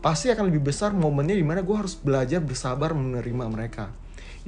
pasti 0.00 0.32
akan 0.32 0.48
lebih 0.48 0.72
besar 0.72 0.96
momennya 0.96 1.36
di 1.36 1.44
mana 1.44 1.60
gue 1.60 1.76
harus 1.76 1.92
belajar 2.00 2.40
bersabar 2.40 2.96
menerima 2.96 3.44
mereka. 3.52 3.92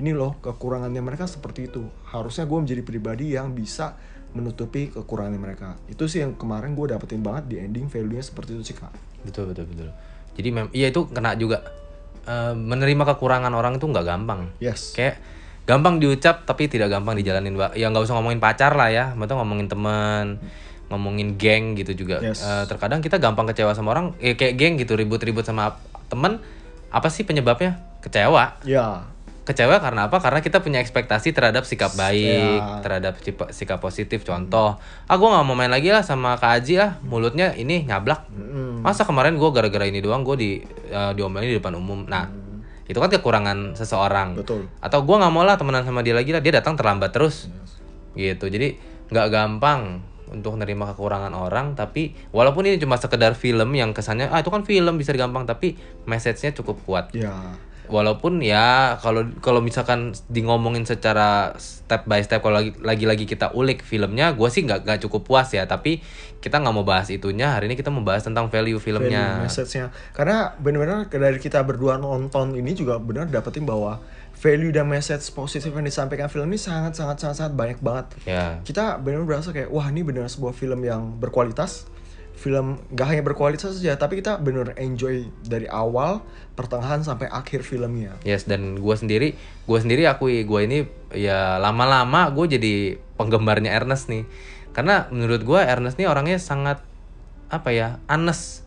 Ini 0.01 0.17
loh 0.17 0.41
kekurangannya 0.41 1.05
mereka 1.05 1.29
seperti 1.29 1.69
itu. 1.69 1.85
Harusnya 2.09 2.49
gue 2.49 2.59
menjadi 2.65 2.81
pribadi 2.81 3.37
yang 3.37 3.53
bisa 3.53 3.93
menutupi 4.33 4.89
kekurangan 4.89 5.37
mereka. 5.37 5.77
Itu 5.85 6.09
sih 6.09 6.25
yang 6.25 6.33
kemarin 6.41 6.73
gue 6.73 6.97
dapetin 6.97 7.21
banget 7.21 7.45
di 7.53 7.57
ending 7.61 7.93
value 7.93 8.17
nya 8.17 8.25
seperti 8.25 8.57
itu 8.57 8.73
sih 8.73 8.77
kak. 8.81 8.91
Betul 9.21 9.53
betul 9.53 9.69
betul. 9.69 9.93
Jadi 10.33 10.49
mem 10.49 10.73
iya 10.73 10.89
itu 10.89 11.05
kena 11.13 11.37
juga 11.37 11.84
Eh, 12.25 12.55
menerima 12.57 13.03
kekurangan 13.15 13.53
orang 13.53 13.77
itu 13.77 13.85
nggak 13.85 14.07
gampang. 14.09 14.49
Yes. 14.57 14.97
Kayak 14.97 15.21
gampang 15.69 16.01
diucap 16.01 16.49
tapi 16.49 16.69
tidak 16.69 16.93
gampang 16.93 17.17
dijalanin 17.17 17.57
Mbak. 17.57 17.77
ya 17.77 17.89
nggak 17.89 18.05
usah 18.05 18.17
ngomongin 18.17 18.41
pacar 18.41 18.73
lah 18.73 18.89
ya. 18.89 19.13
Betul 19.13 19.41
ngomongin 19.41 19.69
teman 19.69 20.41
ngomongin 20.89 21.37
geng 21.37 21.77
gitu 21.77 21.93
juga. 21.93 22.25
Yes. 22.25 22.41
Eh, 22.41 22.65
terkadang 22.69 23.05
kita 23.05 23.21
gampang 23.21 23.49
kecewa 23.49 23.77
sama 23.77 23.93
orang 23.93 24.17
ya 24.21 24.37
kayak 24.37 24.57
geng 24.57 24.75
gitu 24.81 24.97
ribut-ribut 24.97 25.45
sama 25.45 25.77
temen 26.09 26.41
apa 26.89 27.09
sih 27.13 27.29
penyebabnya? 27.29 27.81
Kecewa. 28.01 28.61
Ya 28.65 29.14
kecewa 29.45 29.77
karena 29.77 30.09
apa? 30.09 30.17
Karena 30.25 30.41
kita 30.41 30.65
punya 30.65 30.81
ekspektasi 30.81 31.37
terhadap 31.37 31.69
sikap 31.69 31.93
baik 31.95 32.59
Ya. 32.65 32.81
terhadap 32.81 33.21
sikap 33.53 33.79
positif. 33.79 34.25
Contoh 34.25 34.81
ah 34.81 35.17
gue 35.21 35.29
nggak 35.29 35.45
mau 35.45 35.53
main 35.53 35.69
lagi 35.69 35.93
lah 35.93 36.01
sama 36.01 36.41
kak 36.41 36.65
Aji 36.65 36.81
lah 36.81 36.97
mulutnya 37.05 37.53
ini 37.53 37.85
nyablak. 37.85 38.25
Masa 38.81 39.05
kemarin 39.05 39.37
gue 39.37 39.51
gara-gara 39.53 39.85
ini 39.85 40.01
doang 40.01 40.25
gue 40.25 40.37
di 40.41 40.51
eh, 40.89 41.13
diomelin 41.13 41.53
di 41.53 41.57
depan 41.61 41.77
umum. 41.77 42.09
Nah 42.09 42.25
itu 42.89 42.97
kan 42.97 43.13
kekurangan 43.13 43.77
seseorang. 43.77 44.41
Betul. 44.41 44.65
Atau 44.81 45.05
gue 45.05 45.17
nggak 45.17 45.33
mau 45.33 45.45
lah 45.45 45.61
temenan 45.61 45.85
sama 45.85 46.01
dia 46.01 46.17
lagi 46.17 46.33
lah 46.33 46.41
dia 46.41 46.57
datang 46.57 46.73
terlambat 46.75 47.13
terus. 47.13 47.53
Gitu. 48.17 48.49
Jadi 48.49 48.81
nggak 49.13 49.29
gampang 49.29 50.01
untuk 50.33 50.57
menerima 50.57 50.97
kekurangan 50.97 51.37
orang 51.37 51.77
tapi 51.77 52.17
walaupun 52.33 52.65
ini 52.65 52.81
cuma 52.81 52.97
sekedar 52.97 53.37
film 53.37 53.71
yang 53.77 53.93
kesannya 53.93 54.33
ah 54.33 54.41
itu 54.41 54.49
kan 54.49 54.65
film 54.65 54.97
bisa 54.97 55.13
gampang 55.13 55.45
tapi 55.45 55.77
message-nya 56.09 56.57
cukup 56.57 56.81
kuat. 56.89 57.13
Ya 57.13 57.31
walaupun 57.89 58.41
ya 58.41 58.97
kalau 59.01 59.29
kalau 59.45 59.61
misalkan 59.61 60.17
di 60.33 60.41
ngomongin 60.41 60.89
secara 60.89 61.53
step 61.61 62.09
by 62.09 62.21
step 62.25 62.41
kalau 62.41 62.61
lagi 62.61 62.73
lagi 62.81 63.05
lagi 63.05 63.25
kita 63.29 63.53
ulik 63.53 63.85
filmnya 63.85 64.33
gue 64.33 64.49
sih 64.49 64.65
nggak 64.65 64.89
nggak 64.89 65.01
cukup 65.05 65.23
puas 65.29 65.53
ya. 65.53 65.69
Tapi 65.69 66.01
kita 66.41 66.61
nggak 66.61 66.75
mau 66.75 66.85
bahas 66.85 67.09
itunya. 67.09 67.53
Hari 67.53 67.69
ini 67.69 67.77
kita 67.77 67.89
mau 67.93 68.05
bahas 68.05 68.25
tentang 68.25 68.49
value 68.53 68.81
filmnya. 68.81 69.41
Value 69.41 69.45
message-nya. 69.49 69.87
Karena 70.13 70.53
benar-benar 70.57 71.09
dari 71.09 71.39
kita 71.41 71.61
berdua 71.65 71.97
nonton 72.01 72.57
ini 72.57 72.77
juga 72.77 73.01
benar 73.01 73.29
dapetin 73.29 73.65
bahwa 73.65 74.01
value 74.37 74.75
dan 74.75 74.85
message 74.85 75.25
positif 75.33 75.73
yang 75.73 75.87
disampaikan 75.87 76.29
film 76.29 76.51
ini 76.53 76.61
sangat 76.61 76.93
sangat 76.99 77.17
sangat, 77.21 77.37
sangat 77.41 77.55
banyak 77.57 77.79
banget. 77.81 78.07
Ya. 78.29 78.61
Kita 78.61 79.01
benar-benar 79.01 79.41
berasa 79.41 79.57
kayak 79.57 79.73
wah 79.73 79.89
ini 79.89 80.05
benar 80.05 80.29
sebuah 80.29 80.53
film 80.53 80.85
yang 80.85 81.17
berkualitas 81.17 81.89
film 82.35 82.83
gak 82.93 83.15
hanya 83.15 83.23
berkualitas 83.23 83.79
saja 83.79 83.95
tapi 83.95 84.19
kita 84.19 84.43
benar 84.43 84.75
enjoy 84.75 85.31
dari 85.47 85.71
awal 85.71 86.21
pertengahan 86.59 87.01
sampai 87.07 87.31
akhir 87.31 87.63
filmnya. 87.63 88.19
Yes 88.27 88.47
dan 88.47 88.79
gue 88.79 88.95
sendiri 88.99 89.39
gue 89.65 89.79
sendiri 89.79 90.07
akui 90.11 90.43
gue 90.43 90.61
ini 90.67 90.79
ya 91.15 91.57
lama-lama 91.63 92.31
gue 92.35 92.59
jadi 92.59 92.75
penggemarnya 93.15 93.71
Ernest 93.75 94.11
nih. 94.11 94.27
Karena 94.75 95.07
menurut 95.15 95.47
gue 95.47 95.61
Ernest 95.63 95.97
nih 95.97 96.11
orangnya 96.11 96.43
sangat 96.43 96.83
apa 97.53 97.71
ya 97.71 98.03
honest 98.11 98.64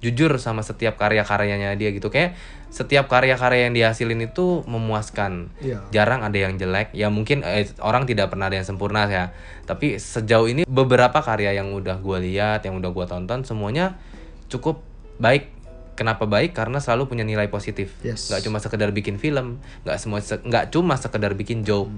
jujur 0.00 0.32
sama 0.40 0.64
setiap 0.64 0.96
karya-karyanya 0.96 1.76
dia 1.76 1.92
gitu. 1.92 2.08
Kayak 2.08 2.36
setiap 2.72 3.06
karya-karya 3.12 3.68
yang 3.68 3.74
dihasilin 3.76 4.20
itu 4.24 4.64
memuaskan. 4.64 5.52
Iya. 5.60 5.84
jarang 5.92 6.24
ada 6.24 6.36
yang 6.36 6.56
jelek. 6.56 6.96
Ya 6.96 7.12
mungkin 7.12 7.44
eh, 7.44 7.68
orang 7.84 8.08
tidak 8.08 8.32
pernah 8.32 8.48
ada 8.48 8.56
yang 8.56 8.66
sempurna 8.66 9.04
ya. 9.06 9.36
Tapi 9.68 10.00
sejauh 10.00 10.48
ini 10.48 10.62
beberapa 10.64 11.20
karya 11.20 11.54
yang 11.56 11.70
udah 11.76 12.00
gue 12.00 12.18
lihat 12.26 12.64
yang 12.64 12.80
udah 12.80 12.90
gue 12.90 13.06
tonton 13.06 13.44
semuanya 13.44 14.00
cukup 14.48 14.80
baik. 15.20 15.52
Kenapa 16.00 16.24
baik? 16.24 16.56
Karena 16.56 16.80
selalu 16.80 17.12
punya 17.12 17.28
nilai 17.28 17.52
positif. 17.52 17.92
Yes. 18.00 18.32
cuma 18.40 18.56
sekedar 18.56 18.88
bikin 18.88 19.20
film 19.20 19.60
nggak 19.84 19.96
semua 20.00 20.24
se- 20.24 20.40
nggak 20.40 20.72
cuma 20.72 20.96
sekedar 20.96 21.36
bikin 21.36 21.60
joke 21.60 21.92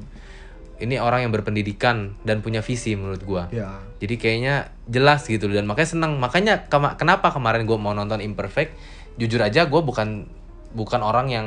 ini 0.79 0.97
orang 0.97 1.25
yang 1.25 1.33
berpendidikan 1.33 2.17
dan 2.23 2.41
punya 2.41 2.61
visi 2.61 2.97
menurut 2.97 3.23
gue 3.23 3.43
ya. 3.55 3.79
Jadi 3.99 4.15
kayaknya 4.17 4.55
jelas 4.87 5.25
gitu 5.25 5.47
dan 5.47 5.63
makanya 5.65 5.89
senang 5.89 6.13
makanya 6.19 6.67
kema- 6.67 6.97
kenapa 6.97 7.31
kemarin 7.31 7.65
gue 7.65 7.77
mau 7.77 7.93
nonton 7.93 8.19
Imperfect? 8.19 8.75
Jujur 9.15 9.39
aja 9.39 9.69
gue 9.69 9.81
bukan 9.81 10.27
bukan 10.73 11.01
orang 11.01 11.29
yang 11.29 11.47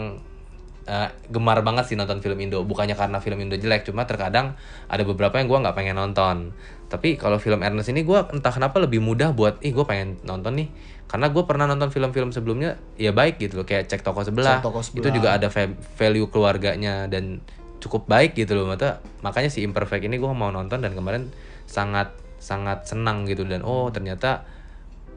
eh, 0.86 1.10
gemar 1.28 1.66
banget 1.66 1.90
sih 1.90 1.96
nonton 1.98 2.22
film 2.22 2.38
Indo. 2.38 2.62
Bukannya 2.64 2.94
karena 2.94 3.18
film 3.20 3.42
Indo 3.42 3.58
jelek 3.58 3.84
cuma 3.84 4.06
terkadang 4.06 4.54
ada 4.86 5.04
beberapa 5.04 5.36
yang 5.36 5.50
gue 5.50 5.58
nggak 5.58 5.76
pengen 5.76 5.98
nonton. 5.98 6.54
Tapi 6.86 7.18
kalau 7.18 7.42
film 7.42 7.60
Ernest 7.60 7.90
ini 7.90 8.06
gue 8.06 8.20
entah 8.32 8.54
kenapa 8.54 8.78
lebih 8.78 9.02
mudah 9.02 9.34
buat 9.34 9.60
ih 9.66 9.74
gue 9.74 9.84
pengen 9.84 10.22
nonton 10.24 10.54
nih. 10.56 10.70
Karena 11.06 11.28
gue 11.28 11.44
pernah 11.44 11.66
nonton 11.66 11.90
film-film 11.90 12.30
sebelumnya 12.32 12.78
ya 12.96 13.12
baik 13.12 13.42
gitu 13.42 13.60
loh. 13.60 13.66
Kayak 13.66 13.90
cek 13.90 14.02
toko 14.02 14.22
sebelah, 14.22 14.62
Cek 14.62 14.66
Toko 14.66 14.80
itu 14.80 14.90
Sebelah. 15.02 15.12
juga 15.12 15.30
ada 15.36 15.48
va- 15.50 15.76
value 15.98 16.30
keluarganya 16.30 17.10
dan 17.10 17.42
cukup 17.86 18.10
baik 18.10 18.34
gitu 18.34 18.58
loh 18.58 18.66
mata 18.66 19.06
makanya 19.22 19.54
si 19.54 19.62
imperfect 19.62 20.02
ini 20.02 20.18
gue 20.18 20.28
mau 20.34 20.50
nonton 20.50 20.82
dan 20.82 20.98
kemarin 20.98 21.30
sangat 21.70 22.14
sangat 22.42 22.90
senang 22.90 23.30
gitu 23.30 23.46
dan 23.46 23.62
oh 23.62 23.94
ternyata 23.94 24.46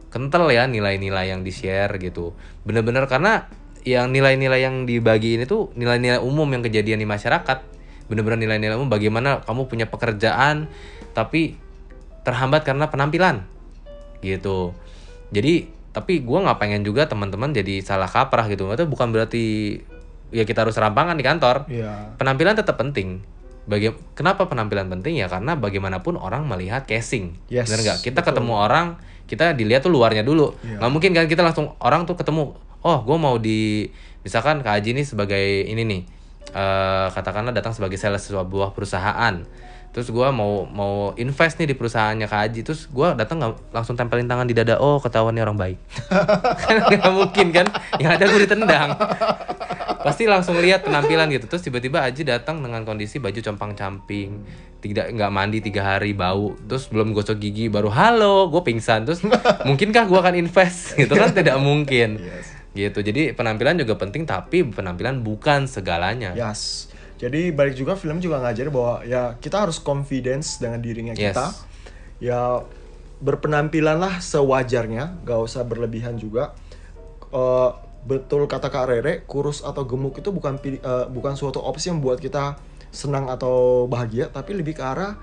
kental 0.08 0.48
ya 0.48 0.64
nilai-nilai 0.64 1.32
yang 1.32 1.44
di 1.44 1.52
share 1.52 2.00
gitu. 2.00 2.32
Bener-bener 2.64 3.04
karena 3.04 3.46
yang 3.84 4.12
nilai-nilai 4.12 4.60
yang 4.64 4.84
dibagiin 4.88 5.44
itu 5.44 5.72
nilai-nilai 5.76 6.20
umum 6.20 6.48
yang 6.48 6.64
kejadian 6.64 7.00
di 7.00 7.08
masyarakat. 7.08 7.58
Bener-bener 8.08 8.40
nilai-nilai 8.40 8.76
umum 8.76 8.88
bagaimana 8.88 9.44
kamu 9.44 9.68
punya 9.68 9.86
pekerjaan 9.88 10.68
tapi 11.12 11.60
terhambat 12.24 12.64
karena 12.64 12.88
penampilan 12.88 13.44
gitu. 14.24 14.72
Jadi 15.32 15.76
tapi 15.92 16.24
gue 16.24 16.38
nggak 16.40 16.58
pengen 16.60 16.82
juga 16.84 17.08
teman-teman 17.08 17.52
jadi 17.52 17.84
salah 17.84 18.08
kaprah 18.08 18.48
gitu. 18.48 18.68
Itu 18.72 18.88
bukan 18.88 19.12
berarti 19.12 19.76
ya 20.28 20.44
kita 20.44 20.64
harus 20.64 20.76
rampangan 20.76 21.16
di 21.16 21.24
kantor 21.24 21.64
ya 21.68 22.12
penampilan 22.16 22.56
tetap 22.56 22.76
penting. 22.76 23.22
Baga- 23.68 24.00
kenapa 24.16 24.48
penampilan 24.48 24.88
penting 24.88 25.20
ya? 25.20 25.28
Karena 25.28 25.52
bagaimanapun 25.52 26.16
orang 26.16 26.48
melihat 26.48 26.88
casing, 26.88 27.36
Yes, 27.52 27.68
bener 27.68 27.84
nggak? 27.84 27.98
Kita 28.00 28.24
betul. 28.24 28.40
ketemu 28.40 28.52
orang, 28.56 28.86
kita 29.28 29.52
dilihat 29.52 29.84
tuh 29.84 29.92
luarnya 29.92 30.24
dulu. 30.24 30.56
Iya. 30.64 30.80
Nggak 30.80 30.90
mungkin 30.90 31.10
kan 31.12 31.28
kita 31.28 31.44
langsung 31.44 31.76
orang 31.84 32.08
tuh 32.08 32.16
ketemu, 32.16 32.56
oh 32.80 32.98
gue 33.04 33.16
mau 33.20 33.36
di, 33.36 33.92
misalkan 34.24 34.64
Kak 34.64 34.72
Haji 34.80 34.96
nih 34.96 35.04
sebagai 35.04 35.44
ini 35.68 35.84
nih, 35.84 36.00
eh, 36.56 37.06
katakanlah 37.12 37.52
datang 37.52 37.76
sebagai 37.76 38.00
sales 38.00 38.24
sebuah 38.24 38.72
perusahaan. 38.72 39.44
Terus 39.92 40.08
gue 40.08 40.28
mau 40.32 40.64
mau 40.64 41.12
invest 41.20 41.60
nih 41.60 41.68
di 41.68 41.76
perusahaannya 41.76 42.24
Kak 42.24 42.40
Haji, 42.48 42.60
terus 42.64 42.88
gue 42.88 43.08
datang 43.20 43.36
nggak 43.36 43.76
langsung 43.76 44.00
tempelin 44.00 44.24
tangan 44.24 44.48
di 44.48 44.56
dada, 44.56 44.80
oh 44.80 44.96
ketahuan 44.96 45.36
nih 45.36 45.44
orang 45.44 45.60
baik. 45.60 45.76
kan 46.64 46.76
nggak 46.88 47.12
mungkin 47.12 47.52
kan? 47.52 47.66
Yang 48.00 48.10
ada 48.16 48.24
gue 48.32 48.40
ditendang 48.48 48.90
pasti 50.08 50.24
langsung 50.24 50.56
lihat 50.56 50.82
penampilan 50.82 51.28
gitu 51.28 51.44
terus 51.46 51.60
tiba-tiba 51.60 52.00
Aji 52.00 52.24
datang 52.24 52.64
dengan 52.64 52.82
kondisi 52.82 53.20
baju 53.20 53.36
compang 53.38 53.76
camping 53.76 54.42
tidak 54.78 55.10
nggak 55.12 55.30
mandi 55.30 55.58
tiga 55.60 55.96
hari 55.96 56.16
bau 56.16 56.56
terus 56.64 56.88
belum 56.88 57.12
gosok 57.12 57.36
gigi 57.36 57.68
baru 57.68 57.92
halo 57.92 58.48
gue 58.48 58.62
pingsan 58.64 59.04
terus 59.04 59.20
mungkinkah 59.68 60.08
gue 60.08 60.18
akan 60.18 60.34
invest 60.38 60.92
gitu 61.00 61.12
kan 61.12 61.30
tidak 61.36 61.60
mungkin 61.60 62.16
Yes. 62.18 62.46
gitu 62.72 63.02
jadi 63.02 63.34
penampilan 63.34 63.76
juga 63.76 63.98
penting 63.98 64.24
tapi 64.24 64.64
penampilan 64.64 65.20
bukan 65.20 65.68
segalanya 65.68 66.32
Yes. 66.32 66.88
Jadi 67.18 67.50
balik 67.50 67.74
juga 67.74 67.98
film 67.98 68.22
juga 68.22 68.38
ngajarin 68.38 68.70
bahwa 68.70 69.02
ya 69.02 69.34
kita 69.42 69.66
harus 69.66 69.82
confidence 69.82 70.62
dengan 70.62 70.78
dirinya 70.78 71.18
Yes. 71.18 71.34
kita. 71.34 71.46
Ya 72.22 72.62
berpenampilanlah 73.18 74.22
sewajarnya, 74.22 75.26
gak 75.26 75.40
usah 75.42 75.66
berlebihan 75.66 76.14
juga. 76.14 76.54
Eh, 77.34 77.70
betul 78.04 78.46
kata 78.46 78.68
Kak 78.68 78.90
Rere, 78.90 79.24
kurus 79.24 79.62
atau 79.62 79.82
gemuk 79.82 80.18
itu 80.18 80.30
bukan 80.30 80.58
eh, 80.62 80.78
bukan 81.08 81.34
suatu 81.34 81.58
opsi 81.58 81.90
yang 81.90 81.98
buat 81.98 82.18
kita 82.18 82.58
senang 82.88 83.28
atau 83.28 83.84
bahagia, 83.84 84.30
tapi 84.30 84.56
lebih 84.56 84.78
ke 84.78 84.84
arah 84.84 85.18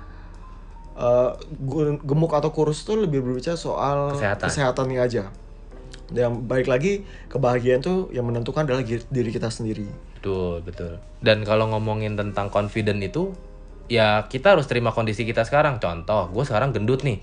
gu- 1.59 1.99
gemuk 2.01 2.31
atau 2.31 2.51
kurus 2.51 2.87
itu 2.87 2.95
lebih 2.95 3.19
berbicara 3.19 3.59
soal 3.59 4.15
Kesehatan. 4.15 4.47
kesehatannya 4.47 4.99
aja. 5.01 5.23
Dan 6.05 6.45
balik 6.45 6.69
lagi 6.69 7.01
kebahagiaan 7.27 7.81
tuh 7.81 8.13
yang 8.13 8.29
menentukan 8.29 8.63
adalah 8.63 8.85
diri 8.85 9.29
kita 9.29 9.49
sendiri. 9.49 9.89
betul 10.15 10.57
betul 10.65 10.97
dan 11.21 11.45
kalau 11.45 11.69
ngomongin 11.69 12.17
tentang 12.17 12.49
confident 12.49 12.97
itu 12.97 13.29
ya 13.85 14.25
kita 14.25 14.57
harus 14.57 14.65
terima 14.65 14.89
kondisi 14.89 15.21
kita 15.21 15.45
sekarang 15.45 15.77
contoh 15.77 16.33
gue 16.33 16.41
sekarang 16.41 16.73
gendut 16.73 17.05
nih 17.05 17.21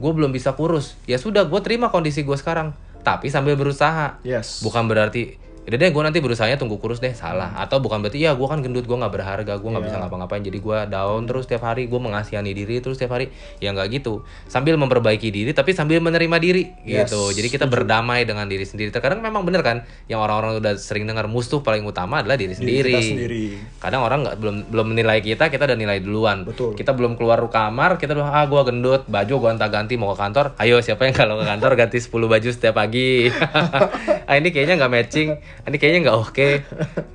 gue 0.00 0.12
belum 0.16 0.32
bisa 0.32 0.56
kurus 0.56 0.96
ya 1.04 1.20
sudah 1.20 1.44
gue 1.44 1.60
terima 1.60 1.92
kondisi 1.92 2.24
gue 2.24 2.32
sekarang 2.40 2.72
tapi 3.02 3.30
sambil 3.30 3.54
berusaha 3.56 4.20
Yes. 4.22 4.60
bukan 4.60 4.86
berarti 4.86 5.36
udah 5.68 5.76
deh 5.76 5.92
gue 5.92 6.00
nanti 6.00 6.18
berusahanya 6.24 6.56
tunggu 6.56 6.80
kurus 6.80 6.96
deh 6.96 7.12
salah. 7.12 7.52
Atau 7.60 7.84
bukan 7.84 8.00
berarti 8.00 8.24
ya 8.24 8.32
gue 8.32 8.48
kan 8.48 8.64
gendut 8.64 8.88
gue 8.88 8.96
nggak 8.96 9.12
berharga 9.12 9.60
gue 9.60 9.68
nggak 9.68 9.84
bisa 9.84 9.96
ngapa-ngapain 10.00 10.40
jadi 10.40 10.58
gue 10.58 10.78
down 10.88 11.28
terus 11.28 11.44
setiap 11.44 11.68
hari 11.68 11.84
gue 11.92 12.00
mengasihani 12.00 12.56
diri 12.56 12.80
terus 12.80 12.96
setiap 12.96 13.20
hari. 13.20 13.28
Ya 13.60 13.76
nggak 13.76 14.00
gitu. 14.00 14.24
Sambil 14.48 14.80
memperbaiki 14.80 15.28
diri 15.28 15.52
tapi 15.52 15.76
sambil 15.76 16.00
menerima 16.00 16.36
diri 16.40 16.72
Yes, 16.88 17.12
gitu 17.12 17.36
jadi 17.36 17.48
kita 17.52 17.66
berdamai 17.68 18.24
dengan 18.24 18.48
diri 18.48 18.64
sendiri. 18.64 18.88
Terkadang 18.88 19.20
memang 19.20 19.44
bener 19.44 19.60
kan 19.60 19.84
yang 20.08 20.24
orang-orang 20.24 20.56
udah 20.56 20.72
sering 20.80 21.04
dengar 21.04 21.28
musuh 21.28 21.60
paling 21.60 21.84
utama 21.84 22.24
adalah 22.24 22.40
diri 22.40 22.56
sendiri, 22.56 22.88
kita 22.96 23.04
sendiri. 23.04 23.44
kadang 23.76 24.00
orang 24.08 24.24
nggak 24.24 24.36
belum 24.40 24.54
belum 24.72 24.86
menilai 24.96 25.20
kita 25.20 25.52
kita 25.52 25.68
udah 25.68 25.76
nilai 25.76 26.00
duluan. 26.00 26.48
Betul. 26.48 26.72
kita 26.72 26.96
belum 26.96 27.20
keluar 27.20 27.44
kamar 27.52 28.00
kita 28.00 28.16
udah 28.16 28.24
ah 28.24 28.46
gue 28.48 28.60
gendut 28.64 29.04
baju 29.04 29.34
gue 29.36 29.44
gonta 29.44 29.68
ganti 29.68 30.00
mau 30.00 30.16
ke 30.16 30.18
kantor. 30.24 30.56
Ayo 30.56 30.80
siapa 30.80 31.04
yang 31.04 31.12
kalau 31.12 31.36
ke 31.36 31.44
kantor 31.44 31.76
ganti 31.76 32.00
10 32.00 32.08
baju 32.08 32.48
setiap 32.48 32.74
pagi 32.80 33.28
ah 34.28 34.36
ini 34.36 34.52
kayaknya 34.52 34.76
nggak 34.76 34.92
matching 34.92 35.40
ini 35.40 35.76
kayaknya 35.80 36.00
nggak 36.12 36.18
oke 36.20 36.48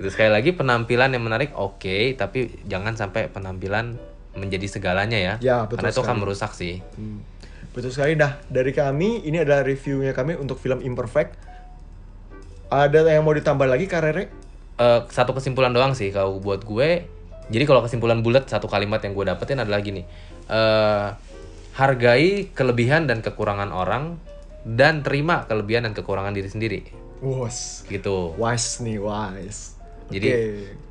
Gitu, 0.02 0.10
sekali 0.10 0.34
lagi 0.34 0.50
penampilan 0.52 1.14
yang 1.14 1.22
menarik 1.22 1.54
oke 1.54 2.18
tapi 2.18 2.50
jangan 2.66 2.98
sampai 2.98 3.30
penampilan 3.30 4.02
menjadi 4.34 4.66
segalanya 4.66 5.22
ya, 5.22 5.34
Ya, 5.38 5.58
betul 5.70 5.86
karena 5.86 5.94
itu 5.94 6.02
akan 6.02 6.18
merusak 6.18 6.52
sih 6.58 6.82
Hmm. 6.98 7.22
Betul 7.74 7.90
sekali. 7.90 8.14
Nah, 8.14 8.38
dari 8.54 8.70
kami 8.70 9.26
ini 9.26 9.42
adalah 9.42 9.66
reviewnya 9.66 10.14
kami 10.14 10.38
untuk 10.38 10.62
film 10.62 10.78
Imperfect. 10.86 11.34
Ada 12.70 13.02
yang 13.10 13.26
mau 13.26 13.34
ditambah 13.34 13.66
lagi 13.66 13.90
Karere? 13.90 14.30
Eh, 14.78 15.00
satu 15.10 15.34
kesimpulan 15.34 15.74
doang 15.74 15.98
sih 15.98 16.14
kalau 16.14 16.38
buat 16.38 16.62
gue. 16.62 17.10
Jadi 17.50 17.64
kalau 17.66 17.82
kesimpulan 17.82 18.22
bulat 18.22 18.46
satu 18.46 18.70
kalimat 18.70 19.02
yang 19.02 19.18
gue 19.18 19.26
dapetin 19.26 19.58
adalah 19.58 19.82
gini. 19.82 20.06
eh 20.54 21.08
hargai 21.74 22.54
kelebihan 22.54 23.10
dan 23.10 23.26
kekurangan 23.26 23.74
orang 23.74 24.22
dan 24.62 25.02
terima 25.02 25.42
kelebihan 25.50 25.90
dan 25.90 25.98
kekurangan 25.98 26.30
diri 26.30 26.50
sendiri. 26.54 26.80
Wos. 27.24 27.88
Gitu. 27.88 28.36
Wise 28.36 28.84
nih, 28.84 29.00
wise. 29.00 29.80
Jadi 30.12 30.28
Oke. 30.30 30.42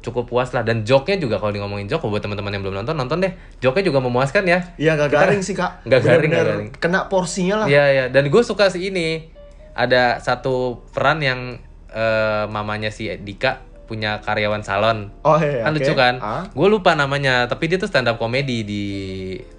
cukup 0.01 0.25
puas 0.27 0.51
lah 0.57 0.65
dan 0.65 0.83
joke-nya 0.83 1.21
juga 1.21 1.37
kalau 1.37 1.53
di 1.53 1.61
ngomongin 1.61 1.87
joke 1.87 2.09
buat 2.09 2.25
teman-teman 2.25 2.57
yang 2.57 2.63
belum 2.65 2.77
nonton 2.83 2.97
nonton 2.97 3.21
deh. 3.21 3.33
Joke-nya 3.61 3.85
juga 3.93 4.01
memuaskan 4.01 4.43
ya. 4.49 4.73
Iya 4.81 4.97
gak 4.97 5.11
garing 5.13 5.43
sih 5.45 5.53
kak. 5.53 5.85
Nggak 5.85 6.01
garing, 6.03 6.31
nggak 6.33 6.47
garing. 6.49 6.71
Kena 6.81 7.07
porsinya 7.07 7.63
lah. 7.63 7.67
Iya 7.69 7.85
ya 7.93 8.05
dan 8.09 8.33
gue 8.33 8.43
suka 8.43 8.73
sih 8.73 8.89
ini. 8.89 9.29
Ada 9.73 10.21
satu 10.21 10.85
peran 10.93 11.21
yang 11.25 11.41
eh, 11.93 12.45
mamanya 12.49 12.93
si 12.93 13.09
Dika 13.21 13.72
punya 13.93 14.25
karyawan 14.25 14.65
salon. 14.65 15.13
Oh 15.21 15.37
iya. 15.37 15.69
kan 15.69 15.77
oke. 15.77 15.85
lucu 15.85 15.93
kan? 15.93 16.15
Ah. 16.25 16.49
Gue 16.49 16.69
lupa 16.73 16.97
namanya, 16.97 17.45
tapi 17.45 17.69
dia 17.69 17.77
tuh 17.77 17.93
stand 17.93 18.09
up 18.09 18.17
komedi 18.17 18.65
di 18.65 18.85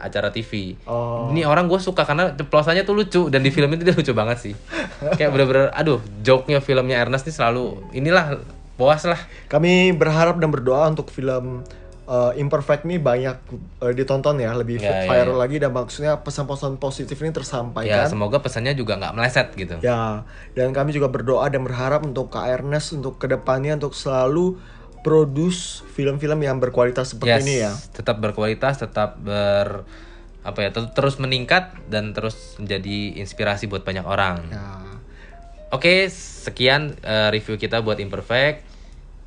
acara 0.02 0.34
TV. 0.34 0.74
Oh. 0.90 1.30
Ini 1.30 1.46
orang 1.46 1.70
gue 1.70 1.78
suka 1.78 2.02
karena 2.02 2.34
ceplosannya 2.34 2.82
tuh 2.82 2.98
lucu 2.98 3.22
dan 3.30 3.46
di 3.46 3.54
film 3.54 3.70
itu 3.78 3.86
dia 3.86 3.94
lucu 3.94 4.10
banget 4.18 4.42
sih. 4.42 4.54
Kayak 5.22 5.30
bener-bener, 5.38 5.70
aduh, 5.78 6.02
joke-nya 6.26 6.58
filmnya 6.66 6.98
Ernest 7.06 7.30
nih 7.30 7.36
selalu 7.38 7.94
inilah 7.94 8.42
puas 8.74 9.06
lah. 9.06 9.22
Kami 9.46 9.94
berharap 9.94 10.42
dan 10.42 10.50
berdoa 10.50 10.90
untuk 10.90 11.14
film 11.14 11.62
uh, 12.06 12.32
Imperfect 12.34 12.84
nih 12.84 12.98
banyak 12.98 13.38
uh, 13.80 13.92
ditonton 13.92 14.38
ya, 14.38 14.52
lebih 14.54 14.78
Ya, 14.78 15.04
ya, 15.04 15.08
viral 15.08 15.36
ya. 15.36 15.40
lagi 15.40 15.58
dan 15.58 15.72
maksudnya 15.72 16.20
pesan-pesan 16.20 16.78
positif 16.78 17.16
ini 17.18 17.30
Ya 17.30 17.36
tersampaikan. 17.36 18.08
semoga 18.08 18.40
pesannya 18.40 18.74
juga 18.74 18.96
nggak 18.96 19.14
meleset 19.14 19.48
gitu. 19.54 19.76
Ya, 19.80 20.24
dan 20.54 20.72
kami 20.72 20.92
juga 20.92 21.08
berdoa 21.08 21.48
dan 21.48 21.64
berharap 21.64 22.04
untuk 22.04 22.30
Kak 22.30 22.48
Ernest 22.50 22.94
untuk 22.94 23.18
ke 23.18 23.26
depannya 23.26 23.76
untuk 23.76 23.94
selalu 23.94 24.60
produce 25.04 25.84
film-film 25.92 26.40
yang 26.40 26.58
berkualitas 26.58 27.12
seperti 27.12 27.30
Yes, 27.30 27.44
ini 27.44 27.56
ya. 27.60 27.72
Tetap 27.92 28.18
berkualitas, 28.18 28.80
tetap 28.80 29.20
ber 29.20 29.84
apa 30.44 30.60
ya, 30.60 30.70
ter- 30.72 30.92
terus 30.92 31.20
meningkat 31.20 31.72
dan 31.88 32.12
terus 32.12 32.56
menjadi 32.56 33.16
inspirasi 33.18 33.68
buat 33.68 33.84
banyak 33.84 34.04
orang. 34.04 34.44
Ya. 34.48 34.64
Oke, 35.72 36.08
sekian 36.08 36.96
eh, 37.00 37.30
review 37.32 37.56
kita 37.56 37.80
buat 37.80 37.98
Imperfect. 37.98 38.73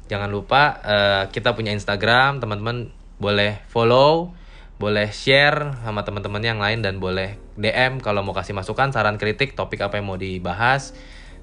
Jangan 0.07 0.31
lupa 0.31 0.79
eh, 0.87 1.25
kita 1.35 1.55
punya 1.59 1.75
Instagram, 1.75 2.39
teman-teman 2.39 2.95
boleh 3.17 3.65
follow, 3.73 4.37
boleh 4.77 5.09
share 5.09 5.73
sama 5.83 6.05
teman-teman 6.05 6.43
yang 6.45 6.61
lain 6.61 6.85
dan 6.85 7.01
boleh 7.01 7.41
DM 7.57 7.99
kalau 8.05 8.21
mau 8.21 8.37
kasih 8.37 8.53
masukan, 8.53 8.93
saran, 8.93 9.17
kritik, 9.17 9.57
topik 9.57 9.81
apa 9.81 9.99
yang 9.99 10.07
mau 10.07 10.21
dibahas. 10.21 10.93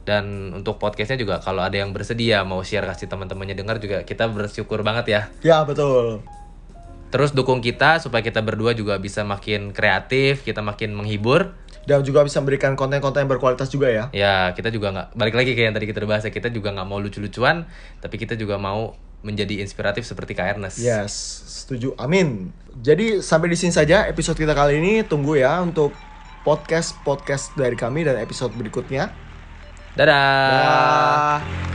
Dan 0.03 0.51
untuk 0.51 0.83
podcastnya 0.83 1.15
juga 1.15 1.39
kalau 1.39 1.63
ada 1.63 1.79
yang 1.79 1.95
bersedia 1.95 2.43
mau 2.43 2.59
share 2.59 2.83
kasih 2.83 3.07
teman-temannya 3.07 3.55
dengar 3.55 3.79
juga 3.79 4.03
kita 4.03 4.27
bersyukur 4.27 4.83
banget 4.83 5.05
ya. 5.07 5.21
Ya, 5.41 5.57
betul. 5.63 6.21
Terus 7.13 7.31
dukung 7.31 7.61
kita 7.61 8.01
supaya 8.01 8.25
kita 8.25 8.41
berdua 8.41 8.73
juga 8.73 8.97
bisa 8.97 9.21
makin 9.21 9.69
kreatif, 9.69 10.41
kita 10.41 10.65
makin 10.65 10.97
menghibur. 10.97 11.55
Dan 11.83 11.99
juga 12.03 12.23
bisa 12.23 12.39
memberikan 12.39 12.79
konten-konten 12.79 13.27
yang 13.27 13.31
berkualitas 13.31 13.67
juga 13.67 13.91
ya. 13.91 14.05
Ya 14.15 14.55
kita 14.55 14.71
juga 14.71 14.95
nggak 14.95 15.07
balik 15.19 15.35
lagi 15.35 15.51
kayak 15.51 15.67
yang 15.71 15.75
tadi 15.75 15.87
kita 15.91 15.99
bahas 16.07 16.23
ya 16.23 16.31
kita 16.31 16.47
juga 16.47 16.71
nggak 16.71 16.87
mau 16.87 16.99
lucu-lucuan, 16.99 17.67
tapi 17.99 18.15
kita 18.15 18.39
juga 18.39 18.55
mau 18.55 18.95
menjadi 19.23 19.63
inspiratif 19.63 20.03
seperti 20.03 20.35
Kak 20.35 20.59
Ernest. 20.59 20.83
Yes, 20.83 21.11
setuju. 21.47 21.95
Amin. 21.95 22.51
Jadi 22.83 23.23
sampai 23.23 23.51
di 23.51 23.57
sini 23.57 23.71
saja 23.71 24.07
episode 24.07 24.35
kita 24.35 24.51
kali 24.51 24.79
ini. 24.83 24.93
Tunggu 25.07 25.39
ya 25.39 25.59
untuk 25.63 25.95
podcast 26.43 26.99
podcast 27.07 27.55
dari 27.55 27.79
kami 27.79 28.03
dan 28.03 28.19
episode 28.19 28.51
berikutnya. 28.55 29.11
Dadah. 29.95 31.39
Dah. 31.39 31.72